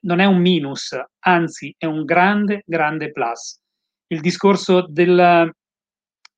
[0.01, 0.95] non è un minus,
[1.25, 3.59] anzi è un grande, grande plus.
[4.07, 5.51] Il discorso del,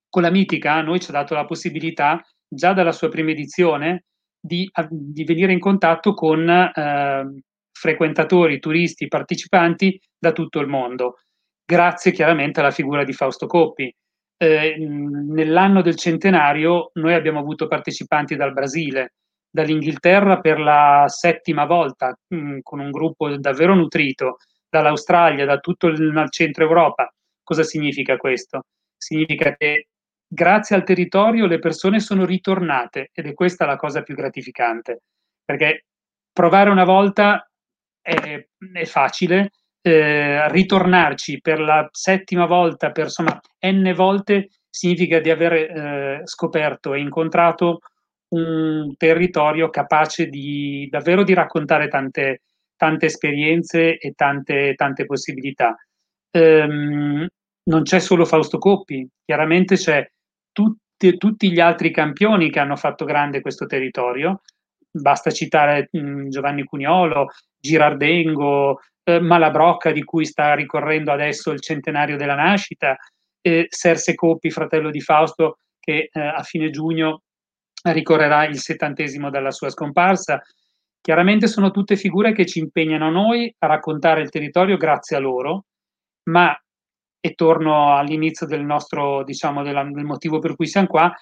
[0.08, 4.04] con la mitica a noi ci ha dato la possibilità, già dalla sua prima edizione,
[4.40, 7.42] di, di venire in contatto con eh,
[7.82, 11.18] frequentatori, turisti, partecipanti da tutto il mondo,
[11.64, 13.92] grazie chiaramente alla figura di Fausto Coppi.
[14.36, 19.14] Eh, nell'anno del centenario noi abbiamo avuto partecipanti dal Brasile,
[19.50, 24.36] dall'Inghilterra per la settima volta, mh, mm, con un gruppo davvero nutrito,
[24.68, 27.12] dall'Australia, da tutto il centro Europa.
[27.42, 28.62] Cosa significa questo?
[28.96, 29.88] Significa che
[30.24, 35.02] grazie al territorio le persone sono ritornate ed è questa la cosa più gratificante,
[35.44, 35.86] perché
[36.32, 37.44] provare una volta
[38.02, 45.30] è, è facile, eh, ritornarci per la settima volta, per insomma n volte, significa di
[45.30, 47.80] aver eh, scoperto e incontrato
[48.32, 52.42] un territorio capace di davvero di raccontare tante,
[52.76, 55.76] tante esperienze e tante, tante possibilità.
[56.30, 57.26] Um,
[57.64, 60.08] non c'è solo Fausto Coppi, chiaramente c'è
[60.50, 64.40] tutti, tutti gli altri campioni che hanno fatto grande questo territorio,
[64.90, 67.28] basta citare mh, Giovanni Cuniolo,
[67.62, 72.96] Girardengo, eh, Malabrocca di cui sta ricorrendo adesso il centenario della nascita,
[73.40, 77.22] eh, Serse Coppi, fratello di Fausto, che eh, a fine giugno
[77.84, 80.40] ricorrerà il settantesimo dalla sua scomparsa.
[81.00, 85.64] Chiaramente sono tutte figure che ci impegnano noi a raccontare il territorio grazie a loro,
[86.30, 86.56] ma,
[87.20, 91.12] e torno all'inizio del nostro, diciamo, della, del motivo per cui siamo qua,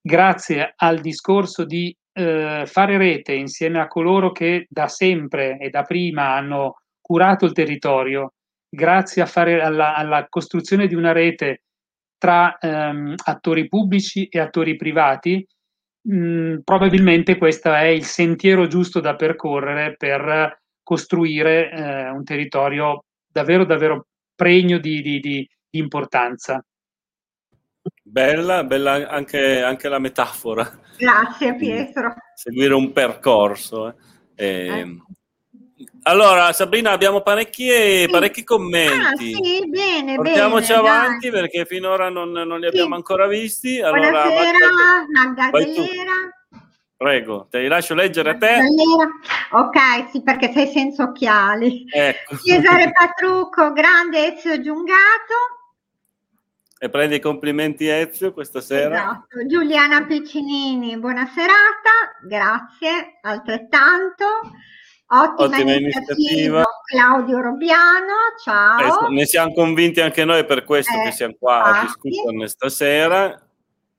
[0.00, 5.82] grazie al discorso di eh, fare rete insieme a coloro che da sempre e da
[5.82, 8.34] prima hanno curato il territorio,
[8.68, 11.62] grazie fare, alla, alla, costruzione di una rete
[12.16, 15.46] tra ehm, attori pubblici e attori privati,
[16.02, 23.04] mh, mm, probabilmente questo è il sentiero giusto da percorrere per costruire eh, un territorio
[23.26, 26.64] davvero, davvero pregno di, di, di, di importanza.
[28.06, 30.70] Bella, bella anche, anche la metafora.
[30.98, 32.14] Grazie Pietro.
[32.34, 33.94] Seguire un percorso.
[34.34, 34.68] Eh.
[34.68, 35.02] Eh.
[36.02, 38.08] Allora, Sabrina, abbiamo parecchi, sì.
[38.10, 39.32] parecchi commenti.
[39.32, 41.40] Ah, sì, bene, Portiamoci bene, avanti dai.
[41.40, 42.94] perché finora non, non li abbiamo sì.
[42.94, 43.80] ancora visti.
[43.80, 44.58] Allora, Buonasera,
[45.10, 46.12] Magdalena.
[46.96, 48.58] Prego, te li lascio leggere a te.
[49.50, 51.86] Ok, sì, perché sei senza occhiali.
[51.90, 52.36] Ecco.
[52.36, 55.53] Cesare Patrucco, grande Ezio Giungato.
[56.84, 58.94] E prendi i complimenti Ezio questa sera.
[58.94, 59.46] Esatto.
[59.46, 64.26] Giuliana Piccinini, buona serata, grazie, altrettanto.
[65.06, 66.62] Ottima, Ottima iniziativa.
[66.84, 68.12] Claudio Robiano,
[68.44, 69.06] ciao.
[69.08, 71.78] Eh, ne siamo convinti anche noi per questo eh, che siamo qua infatti.
[71.78, 73.48] a discuterne stasera.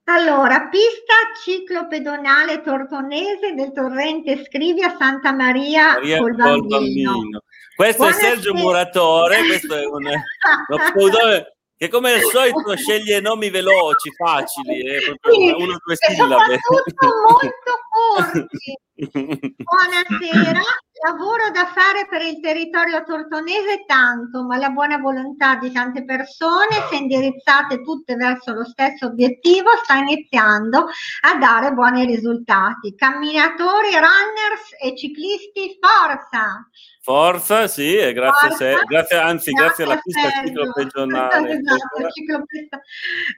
[0.03, 7.13] Allora, pista ciclopedonale tortonese del torrente Scrivi a Santa Maria, Maria col bambino.
[7.13, 7.41] bambino.
[7.75, 8.27] Questo Buonasera.
[8.27, 14.09] è Sergio Muratore, questo è un, uno pseudonimo che come al solito sceglie nomi veloci,
[14.15, 16.57] facili, eh, sì, uno o due sillabe.
[16.61, 18.79] Soprattutto molto corti.
[18.95, 20.61] Buonasera,
[21.03, 26.87] lavoro da fare per il territorio tortonese tanto, ma la buona volontà di tante persone,
[26.89, 30.87] se indirizzate tutte verso lo stesso obiettivo, sta iniziando
[31.23, 32.95] a dare buoni risultati.
[32.95, 36.65] Camminatori, runners e ciclisti, forza!
[37.05, 38.65] Forza, sì, e grazie, Forza.
[38.65, 41.51] Se, grazie anzi, grazie, grazie alla pista ciclopedonale.
[41.51, 42.81] Esatto, ciclopista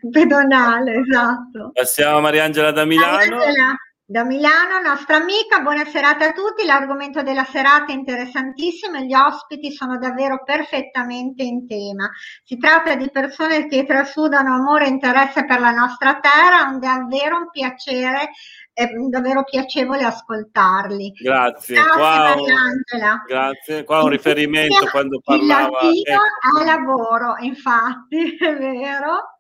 [0.09, 1.72] pedonale, esatto.
[1.74, 3.36] Passiamo a Mariangela da Milano.
[3.36, 3.76] Mariangela.
[4.09, 6.63] Da Milano, nostra amica, buona serata a tutti.
[6.63, 12.09] L'argomento della serata è interessantissimo e gli ospiti sono davvero perfettamente in tema.
[12.45, 17.36] Si tratta di persone che trasudano amore e interesse per la nostra terra, è davvero
[17.36, 18.30] un piacere,
[18.78, 21.11] è davvero piacevole ascoltarli.
[21.19, 21.73] Grazie.
[21.73, 23.23] Grazie qua Mariangela.
[23.25, 25.80] Grazie, qua un riferimento quando parlava...
[25.82, 26.59] Il latino ecco.
[26.59, 29.39] a lavoro, infatti, è vero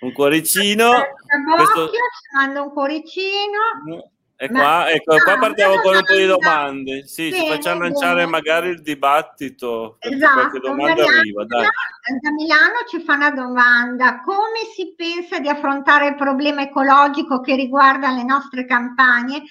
[0.00, 0.90] un cuoricino.
[1.56, 1.88] Questo...
[1.88, 1.96] Ci
[2.36, 4.12] manda un cuoricino.
[4.36, 7.06] E qua, ecco, qua partiamo con un po' di domande.
[7.06, 9.96] Sì, bene, ci facciamo lanciare magari il dibattito.
[10.00, 10.58] Esatto.
[10.58, 11.44] Domanda Mariana, arriva.
[11.44, 11.62] Dai.
[12.20, 14.20] Da Milano ci fa una domanda.
[14.20, 19.42] Come si pensa di affrontare il problema ecologico che riguarda le nostre campagne?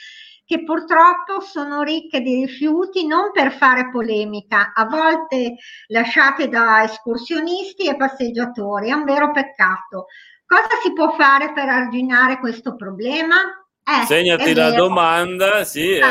[0.46, 5.56] che purtroppo sono ricche di rifiuti non per fare polemica, a volte
[5.88, 10.08] lasciate da escursionisti e passeggiatori, è un vero peccato.
[10.46, 13.63] Cosa si può fare per arginare questo problema?
[13.86, 16.04] Eh, Segnati la domanda, sì, eh,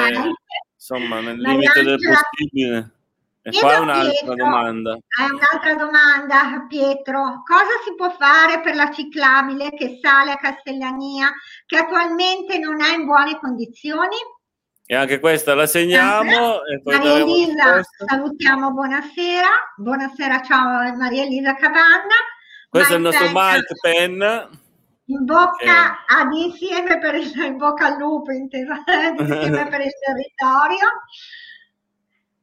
[0.75, 2.91] insomma, nel limite del possibile.
[3.45, 4.93] E qua è un'altra Pietro, domanda.
[4.93, 7.43] È un'altra domanda, Pietro.
[7.45, 11.33] Cosa si può fare per la ciclabile che sale a Castellania,
[11.67, 14.17] che attualmente non è in buone condizioni?
[14.87, 16.63] E anche questa la segniamo.
[16.65, 19.49] E poi Maria Elisa, salutiamo, buonasera.
[19.77, 22.15] Buonasera, ciao Maria Elisa Cavanna.
[22.69, 23.41] Questo Mike è il nostro.
[23.41, 24.61] Mike Penn.
[25.13, 26.17] In bocca eh.
[26.21, 30.89] ad insieme per il, in bocca al lupo, insieme per il territorio.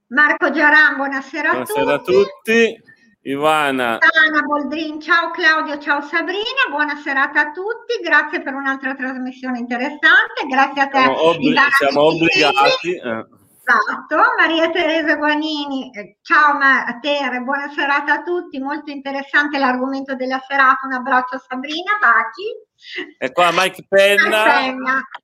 [0.10, 2.12] Marco Giaran, buonasera, buonasera a tutti.
[2.12, 2.88] a tutti.
[3.22, 3.98] Ivana.
[4.00, 10.46] Anna Boldrin, ciao Claudio, ciao Sabrina, buona serata a tutti, grazie per un'altra trasmissione interessante,
[10.48, 11.00] grazie a te.
[11.00, 12.96] Siamo, obbli- siamo obbligati.
[12.96, 13.39] Eh.
[13.70, 20.16] Esatto, Maria Teresa Guanini, eh, ciao a Tere, buona serata a tutti, molto interessante l'argomento
[20.16, 23.16] della serata, un abbraccio a Sabrina, baci.
[23.20, 24.74] E qua Mike Penna,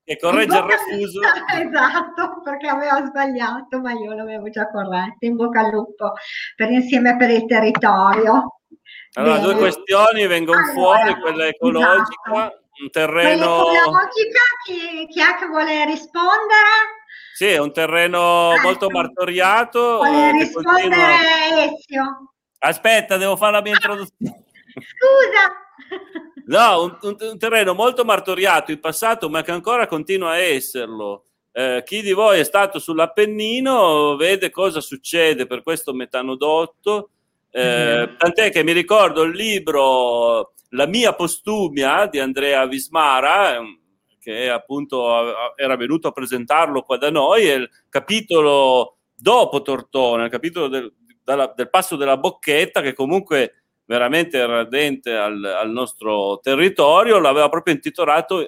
[0.03, 1.19] che corregge il refuso.
[1.57, 5.25] Esatto, perché aveva sbagliato, ma io l'avevo già corretto.
[5.25, 6.13] In bocca al lupo
[6.55, 8.59] per insieme per il territorio.
[9.13, 9.43] Allora, Bene.
[9.43, 12.61] due questioni vengono allora, fuori, quella ecologica, esatto.
[12.83, 13.63] un terreno...
[13.63, 17.03] Quella ecologica, chi, chi è che vuole rispondere?
[17.35, 18.61] Sì, è un terreno ecco.
[18.61, 19.97] molto martoriato.
[19.97, 21.07] Vuole rispondere continua...
[21.65, 22.33] Ezio.
[22.59, 24.45] Aspetta, devo fare la mia introduzione.
[24.71, 25.51] Scusa.
[26.45, 31.25] No, un, un, un, terreno molto martoriato in passato, ma che ancora continua a esserlo.
[31.51, 37.09] Eh, chi di voi è stato sull'Appennino vede cosa succede per questo metanodotto.
[37.51, 38.15] Eh, mm.
[38.17, 43.59] Tant'è che mi ricordo il libro La mia postumia di Andrea Vismara,
[44.25, 50.31] che appunto era venuto a presentarlo qua da noi, e il capitolo dopo Tortona, il
[50.31, 50.91] capitolo del,
[51.23, 57.75] dalla, del passo della bocchetta, che comunque veramente radente al, al nostro territorio, l'aveva proprio
[57.75, 58.47] intitolato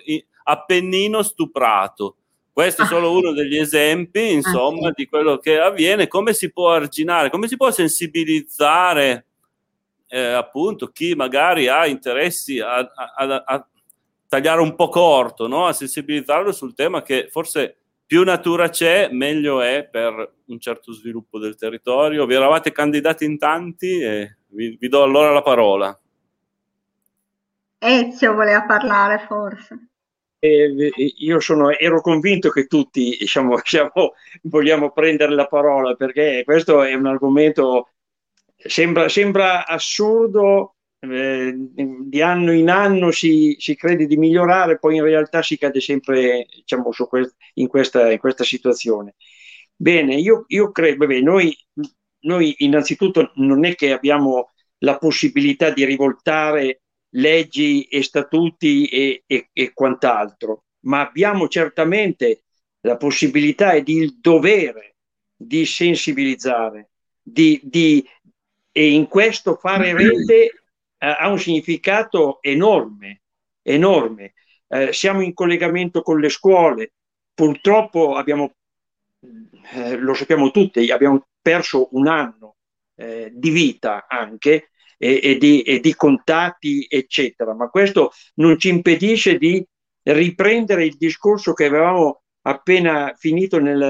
[0.49, 2.15] Appennino stuprato.
[2.51, 7.29] Questo è solo uno degli esempi, insomma, di quello che avviene, come si può arginare,
[7.29, 9.25] come si può sensibilizzare
[10.07, 13.67] eh, appunto chi magari ha interessi a, a, a,
[14.27, 15.65] tagliare un po' corto, no?
[15.65, 21.39] a sensibilizzarlo sul tema che forse più natura c'è, meglio è per un certo sviluppo
[21.39, 22.25] del territorio.
[22.25, 25.99] Vi eravate candidati in tanti e vi, vi do allora la parola.
[27.79, 29.89] Ezio voleva parlare forse.
[30.39, 34.13] eh, io sono, ero convinto che tutti diciamo, diciamo,
[34.43, 37.89] vogliamo prendere la parola perché questo è un argomento,
[38.55, 45.03] sembra, sembra assurdo, eh, di anno in anno si, si, crede di migliorare, poi in
[45.03, 49.15] realtà si cade sempre diciamo, quest, in, questa, in, questa, situazione.
[49.75, 51.55] Bene, io, io credo, beh, noi,
[52.21, 56.81] noi innanzitutto non è che abbiamo la possibilità di rivoltare
[57.11, 62.43] leggi e statuti e, e, e quant'altro, ma abbiamo certamente
[62.81, 64.95] la possibilità e il dovere
[65.35, 66.89] di sensibilizzare,
[67.21, 68.03] di, di,
[68.71, 70.66] e in questo fare rete
[70.97, 73.21] ha un significato enorme,
[73.61, 74.33] enorme.
[74.67, 76.93] Eh, siamo in collegamento con le scuole,
[77.33, 78.55] purtroppo abbiamo,
[79.73, 82.55] eh, lo sappiamo tutti, abbiamo perso un anno
[82.95, 87.53] eh, di vita anche e, e, di, e di contatti, eccetera.
[87.53, 89.65] Ma questo non ci impedisce di
[90.03, 93.81] riprendere il discorso che avevamo appena finito nel,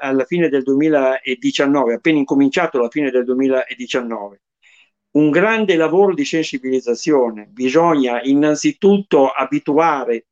[0.00, 4.40] alla fine del 2019, appena incominciato alla fine del 2019.
[5.16, 7.46] Un grande lavoro di sensibilizzazione.
[7.46, 10.26] Bisogna innanzitutto abituare,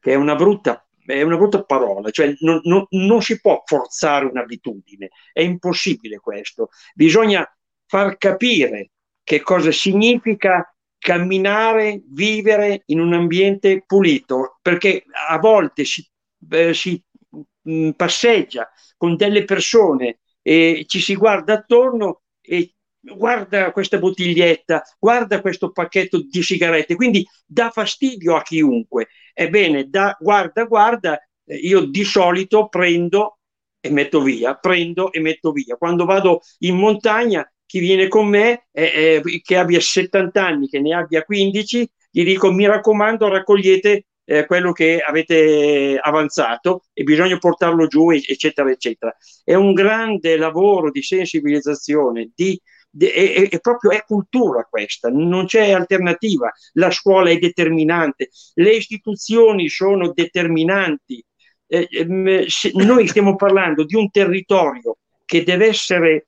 [0.00, 4.26] che è una brutta, è una brutta parola, cioè non, non, non si può forzare
[4.26, 6.68] un'abitudine, è impossibile questo.
[6.94, 7.44] Bisogna
[7.86, 8.92] far capire
[9.24, 16.08] che cosa significa camminare, vivere in un ambiente pulito, perché a volte si,
[16.50, 17.40] eh, si mh,
[17.72, 25.40] mm, passeggia con delle persone e ci si guarda attorno e guarda questa bottiglietta, guarda
[25.40, 29.08] questo pacchetto di sigarette, quindi dà fastidio a chiunque.
[29.32, 33.38] Ebbene, da, guarda, guarda, eh, io di solito prendo
[33.80, 35.76] e metto via, prendo e metto via.
[35.76, 40.80] Quando vado in montagna chi viene con me, eh, eh, che abbia 70 anni, che
[40.80, 47.38] ne abbia 15, gli dico mi raccomando raccogliete eh, quello che avete avanzato e bisogna
[47.38, 49.16] portarlo giù, eccetera, eccetera.
[49.44, 52.60] È un grande lavoro di sensibilizzazione, di, di,
[52.98, 56.52] è, è, proprio è cultura questa, non c'è alternativa.
[56.72, 61.24] La scuola è determinante, le istituzioni sono determinanti.
[61.66, 66.26] Eh, ehm, noi stiamo parlando di un territorio che deve essere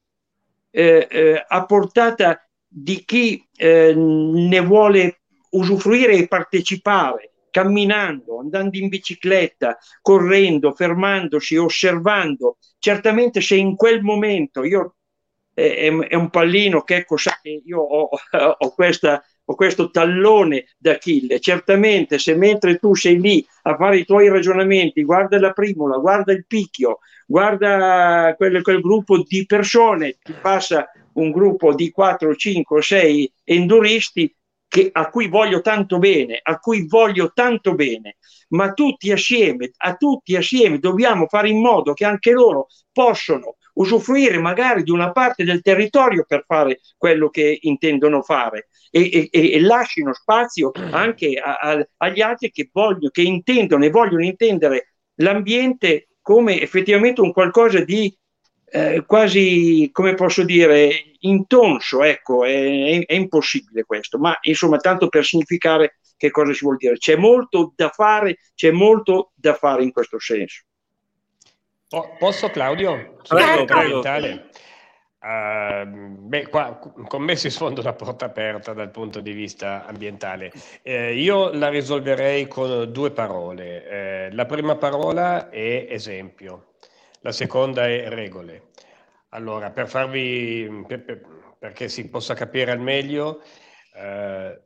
[0.70, 8.88] eh, eh, a portata di chi eh, ne vuole usufruire e partecipare, camminando, andando in
[8.88, 12.56] bicicletta, correndo, fermandosi, osservando.
[12.78, 15.01] Certamente se in quel momento io eh,
[15.54, 18.08] è, è, un pallino che ecco, sa che io ho,
[18.58, 21.40] ho questa ho questo tallone d'Achille.
[21.40, 26.32] Certamente, se mentre tu sei lì a fare i tuoi ragionamenti, guarda la primola, guarda
[26.32, 32.82] il picchio, guarda quel, quel gruppo di persone, ti passa un gruppo di 4, 5,
[32.82, 34.34] 6 enduristi
[34.68, 38.16] che, a cui voglio tanto bene, a cui voglio tanto bene,
[38.50, 44.38] ma tutti assieme, a tutti assieme dobbiamo fare in modo che anche loro possano usufruire
[44.38, 49.60] magari di una parte del territorio per fare quello che intendono fare e, e, e
[49.60, 56.08] lasciano spazio anche a, a, agli altri che, vogliono, che intendono e vogliono intendere l'ambiente
[56.20, 58.14] come effettivamente un qualcosa di
[58.74, 65.26] eh, quasi, come posso dire, intonso, ecco, è, è, impossibile questo, ma insomma, tanto per
[65.26, 66.96] significare che cosa si vuol dire.
[66.96, 70.62] C'è molto da fare, c'è molto da fare in questo senso.
[72.18, 73.16] Posso Claudio?
[73.26, 74.02] Prego, prego.
[75.22, 80.50] Uh, beh, qua con me si sfonda una porta aperta dal punto di vista ambientale.
[80.82, 83.86] Eh, io la risolverei con due parole.
[83.86, 86.72] Eh, la prima parola è esempio,
[87.20, 88.70] la seconda è regole.
[89.28, 91.20] Allora, per farvi, per, per,
[91.56, 93.42] perché si possa capire al meglio,
[93.94, 94.60] eh,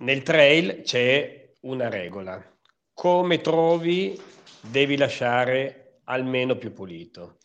[0.00, 2.44] nel trail c'è una regola.
[2.92, 4.20] Come trovi,
[4.60, 7.38] devi lasciare almeno più pulito.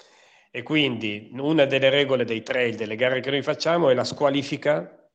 [0.51, 5.10] E quindi una delle regole dei trail, delle gare che noi facciamo, è la squalifica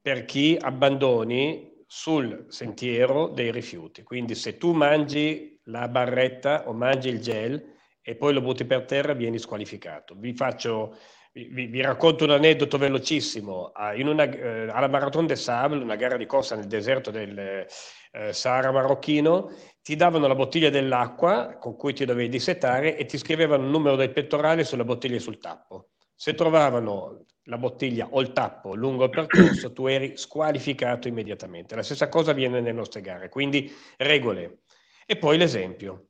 [0.00, 4.02] per chi abbandoni sul sentiero dei rifiuti.
[4.02, 8.84] Quindi se tu mangi la barretta o mangi il gel e poi lo butti per
[8.84, 10.14] terra, vieni squalificato.
[10.16, 10.96] Vi faccio
[11.34, 13.72] vi, vi, racconto un aneddoto velocissimo.
[13.72, 17.66] Ah, una, eh, alla Marathon des Sables, una gara di corsa nel deserto del
[18.12, 19.50] eh, Sahara marocchino,
[19.84, 23.96] ti davano la bottiglia dell'acqua con cui ti dovevi dissetare e ti scrivevano il numero
[23.96, 25.90] del pettorale sulla bottiglia e sul tappo.
[26.14, 31.74] Se trovavano la bottiglia o il tappo lungo il percorso, tu eri squalificato immediatamente.
[31.74, 34.60] La stessa cosa avviene nelle nostre gare, quindi regole.
[35.04, 36.06] E poi l'esempio.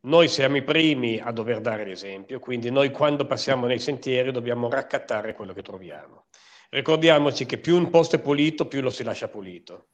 [0.00, 4.68] Noi siamo i primi a dover dare l'esempio, quindi noi quando passiamo nei sentieri dobbiamo
[4.68, 6.26] raccattare quello che troviamo.
[6.68, 9.86] Ricordiamoci che più un posto è pulito, più lo si lascia pulito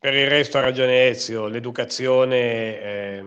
[0.00, 3.24] Per il resto ha ragione Ezio, l'educazione è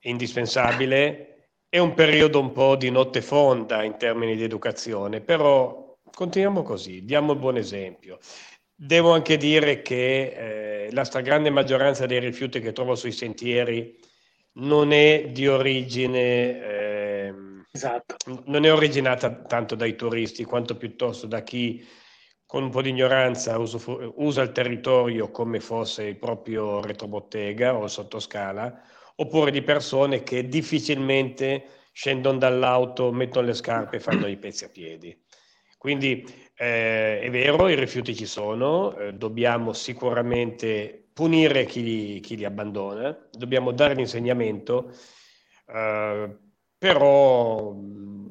[0.00, 6.62] indispensabile, è un periodo un po' di notte fonda in termini di educazione, però continuiamo
[6.62, 8.18] così, diamo il buon esempio.
[8.74, 13.98] Devo anche dire che eh, la stragrande maggioranza dei rifiuti che trovo sui sentieri
[14.56, 17.34] non è di origine, eh,
[17.72, 18.16] esatto.
[18.44, 21.82] non è originata tanto dai turisti quanto piuttosto da chi
[22.54, 28.80] con un po' di ignoranza usa, il territorio come fosse il proprio retrobottega o sottoscala,
[29.16, 34.68] oppure di persone che difficilmente scendono dall'auto, mettono le scarpe e fanno i pezzi a
[34.68, 35.20] piedi.
[35.76, 36.24] Quindi
[36.54, 42.44] eh, è vero, i rifiuti ci sono, eh, dobbiamo sicuramente punire chi li, chi li,
[42.44, 44.92] abbandona, dobbiamo dare l'insegnamento,
[45.66, 46.36] eh,
[46.78, 47.74] però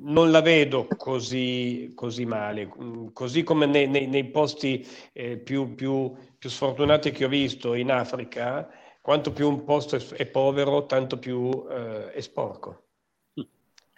[0.04, 2.70] non la vedo così, così male,
[3.14, 7.92] così come nei, nei, nei posti eh, più, più, più, sfortunati che ho visto in
[7.92, 8.70] Africa,
[9.02, 12.82] quanto più un posto è, povero, tanto più eh, è sporco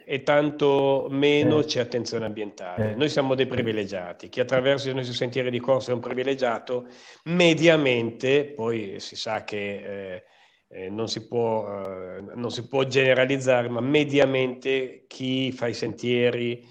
[0.08, 1.66] e tanto meno eh.
[1.66, 2.92] c'è attenzione ambientale.
[2.92, 2.96] Eh.
[2.96, 6.88] Noi siamo dei privilegiati, chi attraversa i nostri sentieri di corsa è un privilegiato,
[7.24, 10.24] mediamente, poi si sa che eh,
[10.68, 16.68] eh, non, si può, eh, non, si può, generalizzare, ma mediamente chi fa i sentieri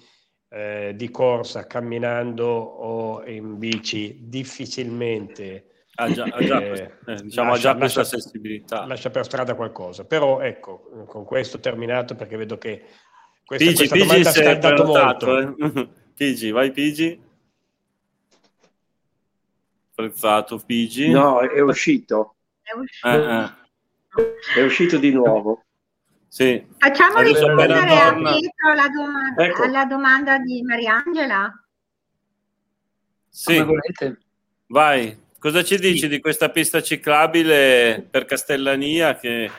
[0.49, 5.68] eh, di corsa camminando o in bici difficilmente...
[5.97, 6.90] Ha già, ha già, eh,
[7.22, 8.84] diciamo, lascia, ha già questa lascia, sensibilità.
[8.84, 10.05] Lascia per strada qualcosa.
[10.05, 12.84] Però ecco, con questo terminato perché vedo che
[13.45, 15.38] questa, Pigi, questa Pigi si è prenotato.
[15.38, 15.88] Eh?
[16.16, 17.22] Pigi, vai Pigi.
[19.90, 21.11] Apprezzato Pigi.
[21.11, 22.34] No, è uscito.
[22.61, 23.63] È uscito, eh, eh.
[24.54, 25.64] È uscito di nuovo.
[26.28, 26.64] Sì.
[26.78, 29.62] Facciamo rispondere a Pietro alla, dom- ecco.
[29.62, 31.64] alla domanda di Mariangela.
[33.28, 33.58] Sì.
[33.58, 34.18] Come volete.
[34.66, 35.22] Vai.
[35.38, 36.08] Cosa ci dici sì.
[36.08, 39.50] di questa pista ciclabile per Castellania che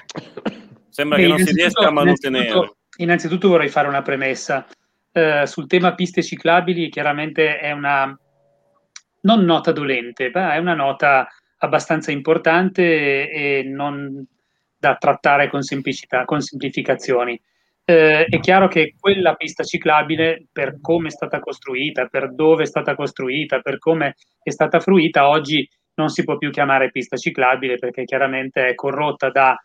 [0.89, 2.75] sembra Beh, che non si riesca a mantenere?
[2.97, 4.65] Innanzitutto vorrei fare una premessa.
[5.11, 8.17] Eh, sul tema piste ciclabili chiaramente è una
[9.21, 11.27] non nota dolente, ma è una nota
[11.57, 14.25] abbastanza importante e non
[14.85, 17.39] da trattare con semplicità, con semplificazioni.
[17.83, 22.65] Eh, è chiaro che quella pista ciclabile, per come è stata costruita, per dove è
[22.67, 27.77] stata costruita, per come è stata fruita, oggi non si può più chiamare pista ciclabile
[27.77, 29.55] perché chiaramente è corrotta da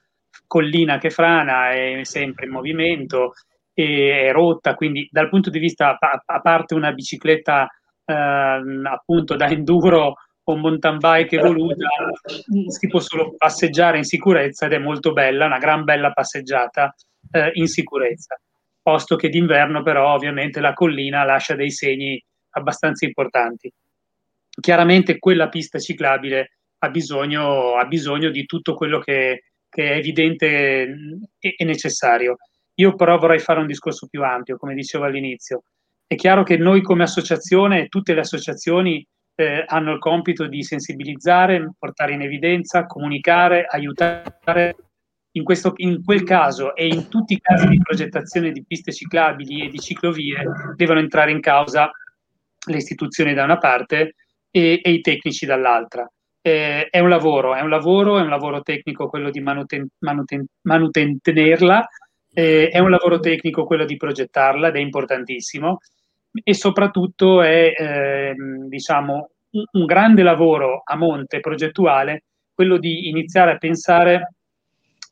[0.47, 3.33] collina che frana, è sempre in movimento,
[3.75, 7.67] è rotta, quindi dal punto di vista, a parte una bicicletta
[8.05, 8.15] eh,
[8.85, 10.15] appunto da enduro
[10.45, 11.87] o mountain bike evoluta,
[12.69, 16.95] si può solo passeggiare in sicurezza ed è molto bella, una gran bella passeggiata
[17.31, 18.41] eh, in sicurezza.
[18.83, 23.71] Posto che d'inverno però ovviamente la collina lascia dei segni abbastanza importanti.
[24.61, 30.97] Chiaramente quella pista ciclabile ha bisogno, ha bisogno di tutto quello che, che è evidente
[31.39, 32.37] e necessario.
[32.75, 35.65] Io però vorrei fare un discorso più ampio, come dicevo all'inizio.
[36.07, 39.07] È chiaro che noi come associazione, tutte le associazioni
[39.41, 44.77] eh, hanno il compito di sensibilizzare, portare in evidenza, comunicare, aiutare.
[45.33, 49.65] In, questo, in quel caso e in tutti i casi di progettazione di piste ciclabili
[49.65, 50.43] e di ciclovie
[50.75, 51.89] devono entrare in causa
[52.67, 54.17] le istituzioni da una parte
[54.51, 56.05] e, e i tecnici dall'altra
[56.43, 60.47] eh, è un lavoro, è un lavoro, è un lavoro tecnico quello di manuten- manuten-
[60.63, 61.87] manutenerla,
[62.33, 65.79] eh, è un lavoro tecnico quello di progettarla ed è importantissimo
[66.33, 68.35] e soprattutto è eh,
[68.69, 69.31] diciamo
[69.73, 72.25] un, grande lavoro a monte progettuale
[72.55, 74.35] quello di iniziare a pensare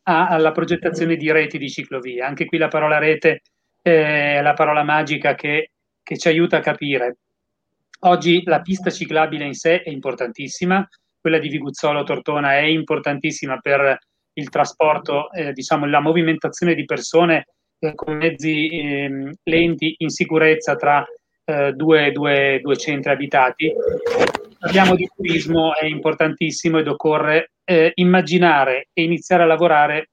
[0.05, 2.23] a, alla progettazione di reti di ciclovie.
[2.23, 3.43] Anche qui la parola rete
[3.81, 5.71] è la parola magica che,
[6.03, 7.17] che ci aiuta a capire.
[8.01, 10.87] Oggi la pista ciclabile in sé è importantissima,
[11.21, 13.99] quella di Viguzzolo Tortona è importantissima per
[14.35, 17.45] il trasporto, eh, diciamo la movimentazione di persone eh,
[17.95, 21.07] con mezzi eh, lenti in sicurezza tra
[21.45, 23.73] eh, due, due, due, centri abitati.
[24.59, 30.11] Parliamo di turismo, è importantissimo ed occorre eh, immaginare e iniziare a lavorare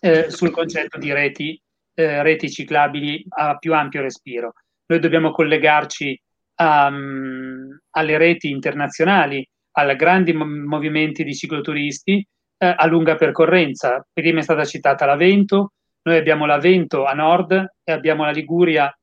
[0.00, 1.60] eh, sul concetto di reti,
[1.94, 4.54] reti ciclabili a più ampio respiro.
[4.86, 6.18] Noi dobbiamo collegarci
[6.56, 12.26] a, um, alle reti internazionali a grandi movimenti di cicloturisti
[12.58, 14.06] eh, a lunga percorrenza.
[14.12, 15.72] Prima è stata citata la Vento,
[16.02, 17.52] noi abbiamo la Vento a nord
[17.84, 18.94] e abbiamo la Liguria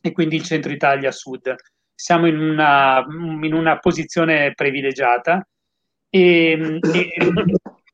[0.00, 1.54] e quindi il centro Italia a sud.
[1.94, 5.46] Siamo in una, in una posizione privilegiata
[6.10, 7.32] e, e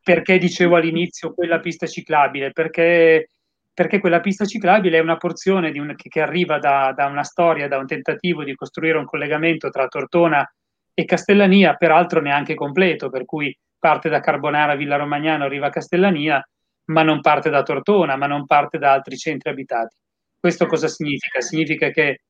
[0.03, 2.51] perché dicevo all'inizio quella pista ciclabile?
[2.51, 3.28] Perché,
[3.72, 7.68] perché quella pista ciclabile è una porzione un, che, che, arriva da, da, una storia,
[7.68, 10.44] da un tentativo di costruire un collegamento tra Tortona
[10.92, 16.46] e Castellania peraltro neanche completo, per cui parte da Carbonara, Villa Romagnano, arriva a Castellania,
[16.91, 19.97] ma non parte da Tortona, ma non parte da altri centri abitati.
[20.38, 21.41] Questo cosa significa?
[21.41, 22.22] Significa che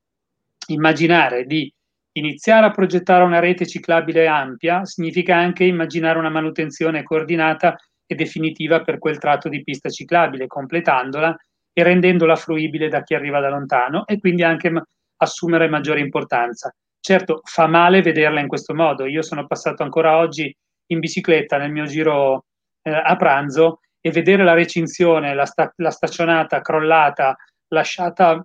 [0.67, 1.71] immaginare di
[2.13, 8.81] iniziare a progettare una rete ciclabile ampia significa anche immaginare una manutenzione coordinata e definitiva
[8.81, 11.35] per quel tratto di pista ciclabile, completandola
[11.73, 14.71] e rendendola fruibile da chi arriva da lontano e quindi anche
[15.17, 16.73] assumere maggiore importanza.
[16.99, 19.05] Certo, fa male vederla in questo modo.
[19.05, 20.53] Io sono passato ancora oggi
[20.87, 22.45] in bicicletta nel mio giro
[22.81, 27.37] eh, a pranzo e vedere la recinzione, la, sta- la staccionata crollata,
[27.67, 28.43] lasciata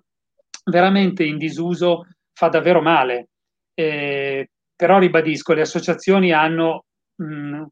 [0.65, 3.29] veramente in disuso, fa davvero male.
[3.73, 6.85] Eh, però ribadisco, le associazioni hanno
[7.15, 7.63] mh,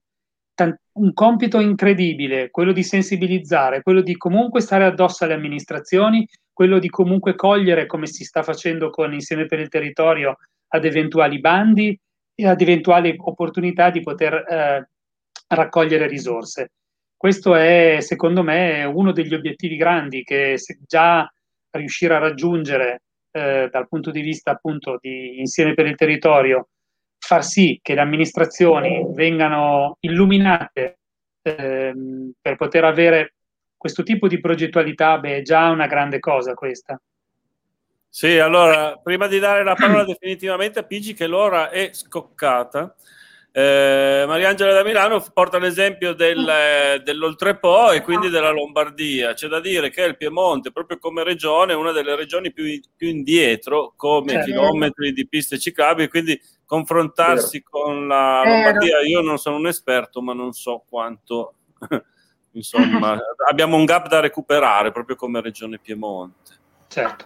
[0.55, 6.79] t- un compito incredibile, quello di sensibilizzare, quello di comunque stare addosso alle amministrazioni, quello
[6.79, 10.37] di comunque cogliere, come si sta facendo con Insieme per il Territorio,
[10.69, 11.97] ad eventuali bandi
[12.33, 14.89] e ad eventuali opportunità di poter eh,
[15.47, 16.71] raccogliere risorse.
[17.25, 21.27] Questo è, secondo me, uno degli obiettivi grandi che già
[21.71, 23.01] riuscire a raggiungere
[23.31, 26.67] eh, dal punto di vista appunto di insieme per il territorio,
[27.17, 30.99] far sì che le amministrazioni vengano illuminate
[31.41, 33.33] ehm, per poter avere
[33.75, 37.01] questo tipo di progettualità, beh, è già una grande cosa questa.
[38.07, 42.95] Sì, allora, prima di dare la parola definitivamente a Pigi, che l'ora è scoccata,
[43.57, 49.33] eh, Mariangela da Milano porta l'esempio del, eh, dell'Oltrepo e quindi della Lombardia.
[49.33, 52.65] C'è da dire che il Piemonte, proprio come regione, è una delle regioni più,
[52.97, 54.47] più indietro come certo.
[54.47, 57.85] chilometri di piste ciclabili, quindi confrontarsi Vero.
[57.85, 61.53] con la Lombardia, io non sono un esperto, ma non so quanto...
[62.51, 63.17] Insomma,
[63.49, 66.51] abbiamo un gap da recuperare proprio come regione Piemonte.
[66.89, 67.25] Certo.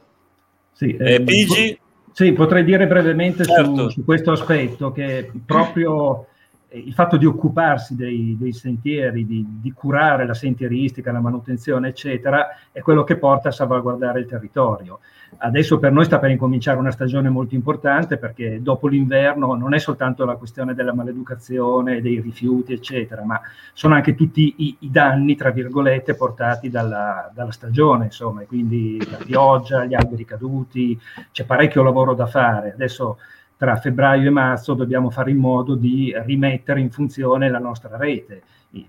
[0.73, 1.79] Sì, eh, Pigi?
[2.19, 3.83] Sì, potrei dire brevemente certo.
[3.83, 6.25] su, su, questo aspetto che proprio
[6.71, 12.47] il fatto di occuparsi dei, dei sentieri, di, di, curare la sentieristica, la manutenzione, eccetera,
[12.71, 14.99] è quello che porta a salvaguardare il territorio.
[15.37, 19.79] Adesso per noi sta per incominciare una stagione molto importante perché dopo l'inverno non è
[19.79, 23.39] soltanto la questione della maleducazione, dei rifiuti, eccetera, ma
[23.73, 29.17] sono anche tutti i, i danni, tra virgolette, portati dalla, dalla stagione, insomma, quindi la
[29.17, 30.99] pioggia, gli alberi caduti,
[31.31, 32.73] c'è parecchio lavoro da fare.
[32.73, 33.17] Adesso
[33.59, 38.41] tra febbraio e marzo dobbiamo fare in modo di rimettere in funzione la nostra rete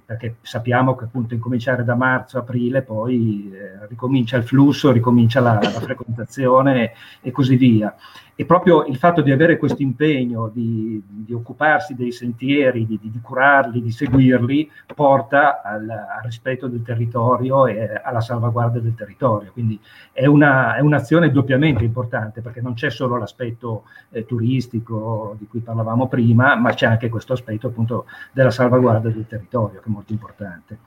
[0.04, 5.54] perché sappiamo che appunto incominciare da marzo, aprile, poi eh, ricomincia il flusso, ricomincia la,
[5.54, 6.92] la frequentazione
[7.22, 7.94] e, così via.
[8.40, 13.20] E proprio il fatto di avere questo impegno di, di occuparsi dei sentieri, di, di,
[13.20, 19.52] curarli, di seguirli, porta al, al, rispetto del territorio e alla salvaguardia del territorio.
[19.52, 19.78] Quindi
[20.10, 25.60] è, una, è un'azione doppiamente importante perché non c'è solo l'aspetto eh, turistico di cui
[25.60, 30.12] parlavamo prima, ma c'è anche questo aspetto appunto della salvaguardia del territorio che è molto
[30.12, 30.78] importante.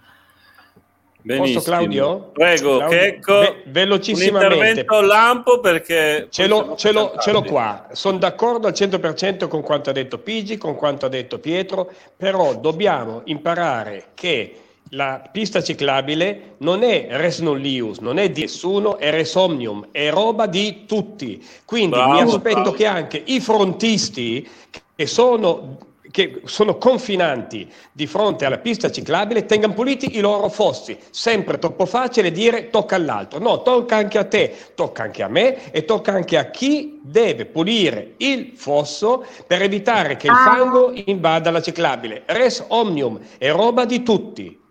[1.24, 1.60] Benissimo.
[1.60, 2.30] Posso Claudio?
[2.34, 4.46] Prego, Claudio, Checco, ve- velocissimamente.
[4.46, 6.28] Un intervento lampo perché...
[6.30, 10.18] Ce l'ho, ce l'ho, ce l'ho qua, sono d'accordo al 100% con quanto ha detto
[10.18, 14.58] Pigi, con quanto ha detto Pietro, però dobbiamo imparare che
[14.90, 19.88] la pista ciclabile non è res non lius, non è di nessuno, è res omnium,
[19.92, 21.44] è roba di tutti.
[21.66, 22.72] Quindi bravo, mi aspetto bravo.
[22.74, 24.48] che anche i frontisti
[24.96, 25.78] che sono
[26.14, 30.96] che sono confinanti di fronte alla pista ciclabile tengano puliti i loro fossi.
[31.10, 33.40] Sempre troppo facile dire tocca all'altro.
[33.40, 37.48] No, tocca anche a te, tocca anche a me e tocca anche a chi deve
[37.48, 40.44] pulire il fosso per evitare che il ah.
[40.44, 42.22] fango invada la ciclabile.
[42.28, 44.62] Res omnium è roba di tutti.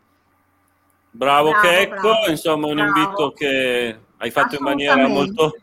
[1.11, 2.31] Bravo, bravo Checco, bravo.
[2.31, 2.99] insomma un bravo.
[2.99, 5.57] invito che hai fatto in maniera molto,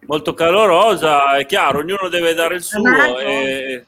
[0.00, 1.38] molto calorosa.
[1.38, 3.18] È chiaro, ognuno deve dare il suo.
[3.18, 3.86] E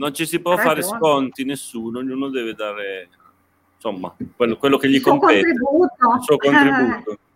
[0.00, 3.10] non ci si può fare sconti nessuno, ognuno deve dare
[3.74, 6.14] insomma quello, quello che gli il compete, contributo.
[6.16, 7.18] il suo contributo.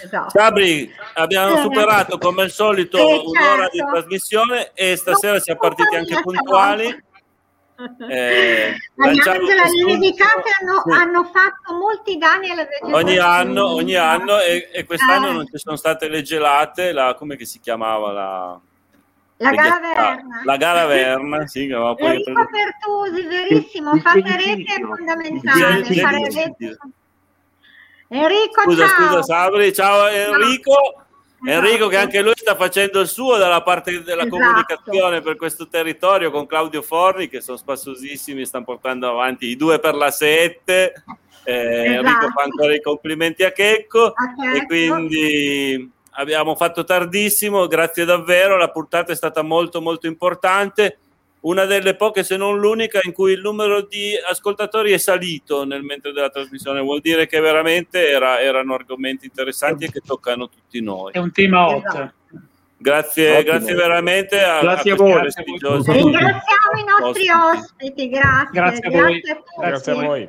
[0.00, 0.30] Esatto.
[0.30, 3.70] Sabri, abbiamo superato come al solito eh, un'ora certo.
[3.72, 6.86] di trasmissione e stasera siamo partiti anche puntuali.
[8.10, 10.90] Eh, Mariangela, le nevicate hanno, sì.
[10.90, 12.92] hanno, fatto molti danni alla vegetazione.
[12.92, 15.32] Ogni anno, ogni anno e, e quest'anno eh.
[15.32, 18.60] non ci sono state le gelate, la, come si chiamava la
[19.38, 20.40] la gara Verna.
[20.44, 21.66] La gara Verna, sì.
[21.66, 22.48] Che poi Enrico preso...
[22.50, 25.84] Pertusi, verissimo, fare rete è fondamentale.
[25.84, 26.78] Fare rete...
[28.08, 29.06] Enrico, scusa, ciao.
[29.06, 31.04] Scusa, Sabri, ciao Enrico.
[31.40, 31.52] No.
[31.52, 34.36] Enrico che anche lui sta facendo il suo dalla parte della esatto.
[34.36, 39.78] comunicazione per questo territorio con Claudio Forni che sono spassosissimi, stanno portando avanti i due
[39.78, 40.94] per la sette.
[41.44, 42.06] Eh, esatto.
[42.08, 48.56] Enrico fa ancora i complimenti a Checco a e quindi abbiamo fatto tardissimo, grazie davvero,
[48.56, 50.98] la puntata è stata molto molto importante.
[51.40, 55.82] una delle poche, se non l'unica, in cui il numero di ascoltatori è salito nel
[55.82, 56.80] mentre della trasmissione.
[56.80, 61.12] Vuol dire che veramente era, erano argomenti interessanti e che toccano tutti noi.
[61.12, 61.86] È un tema hot.
[61.86, 62.16] Esatto.
[62.80, 65.82] Grazie, grazie veramente a, Grazie a questi voi.
[65.84, 68.08] Ringraziamo i nostri ospiti.
[68.08, 68.50] grazie.
[68.52, 69.22] Grazie a voi.
[69.24, 69.68] a.
[69.68, 70.28] Grazie a voi.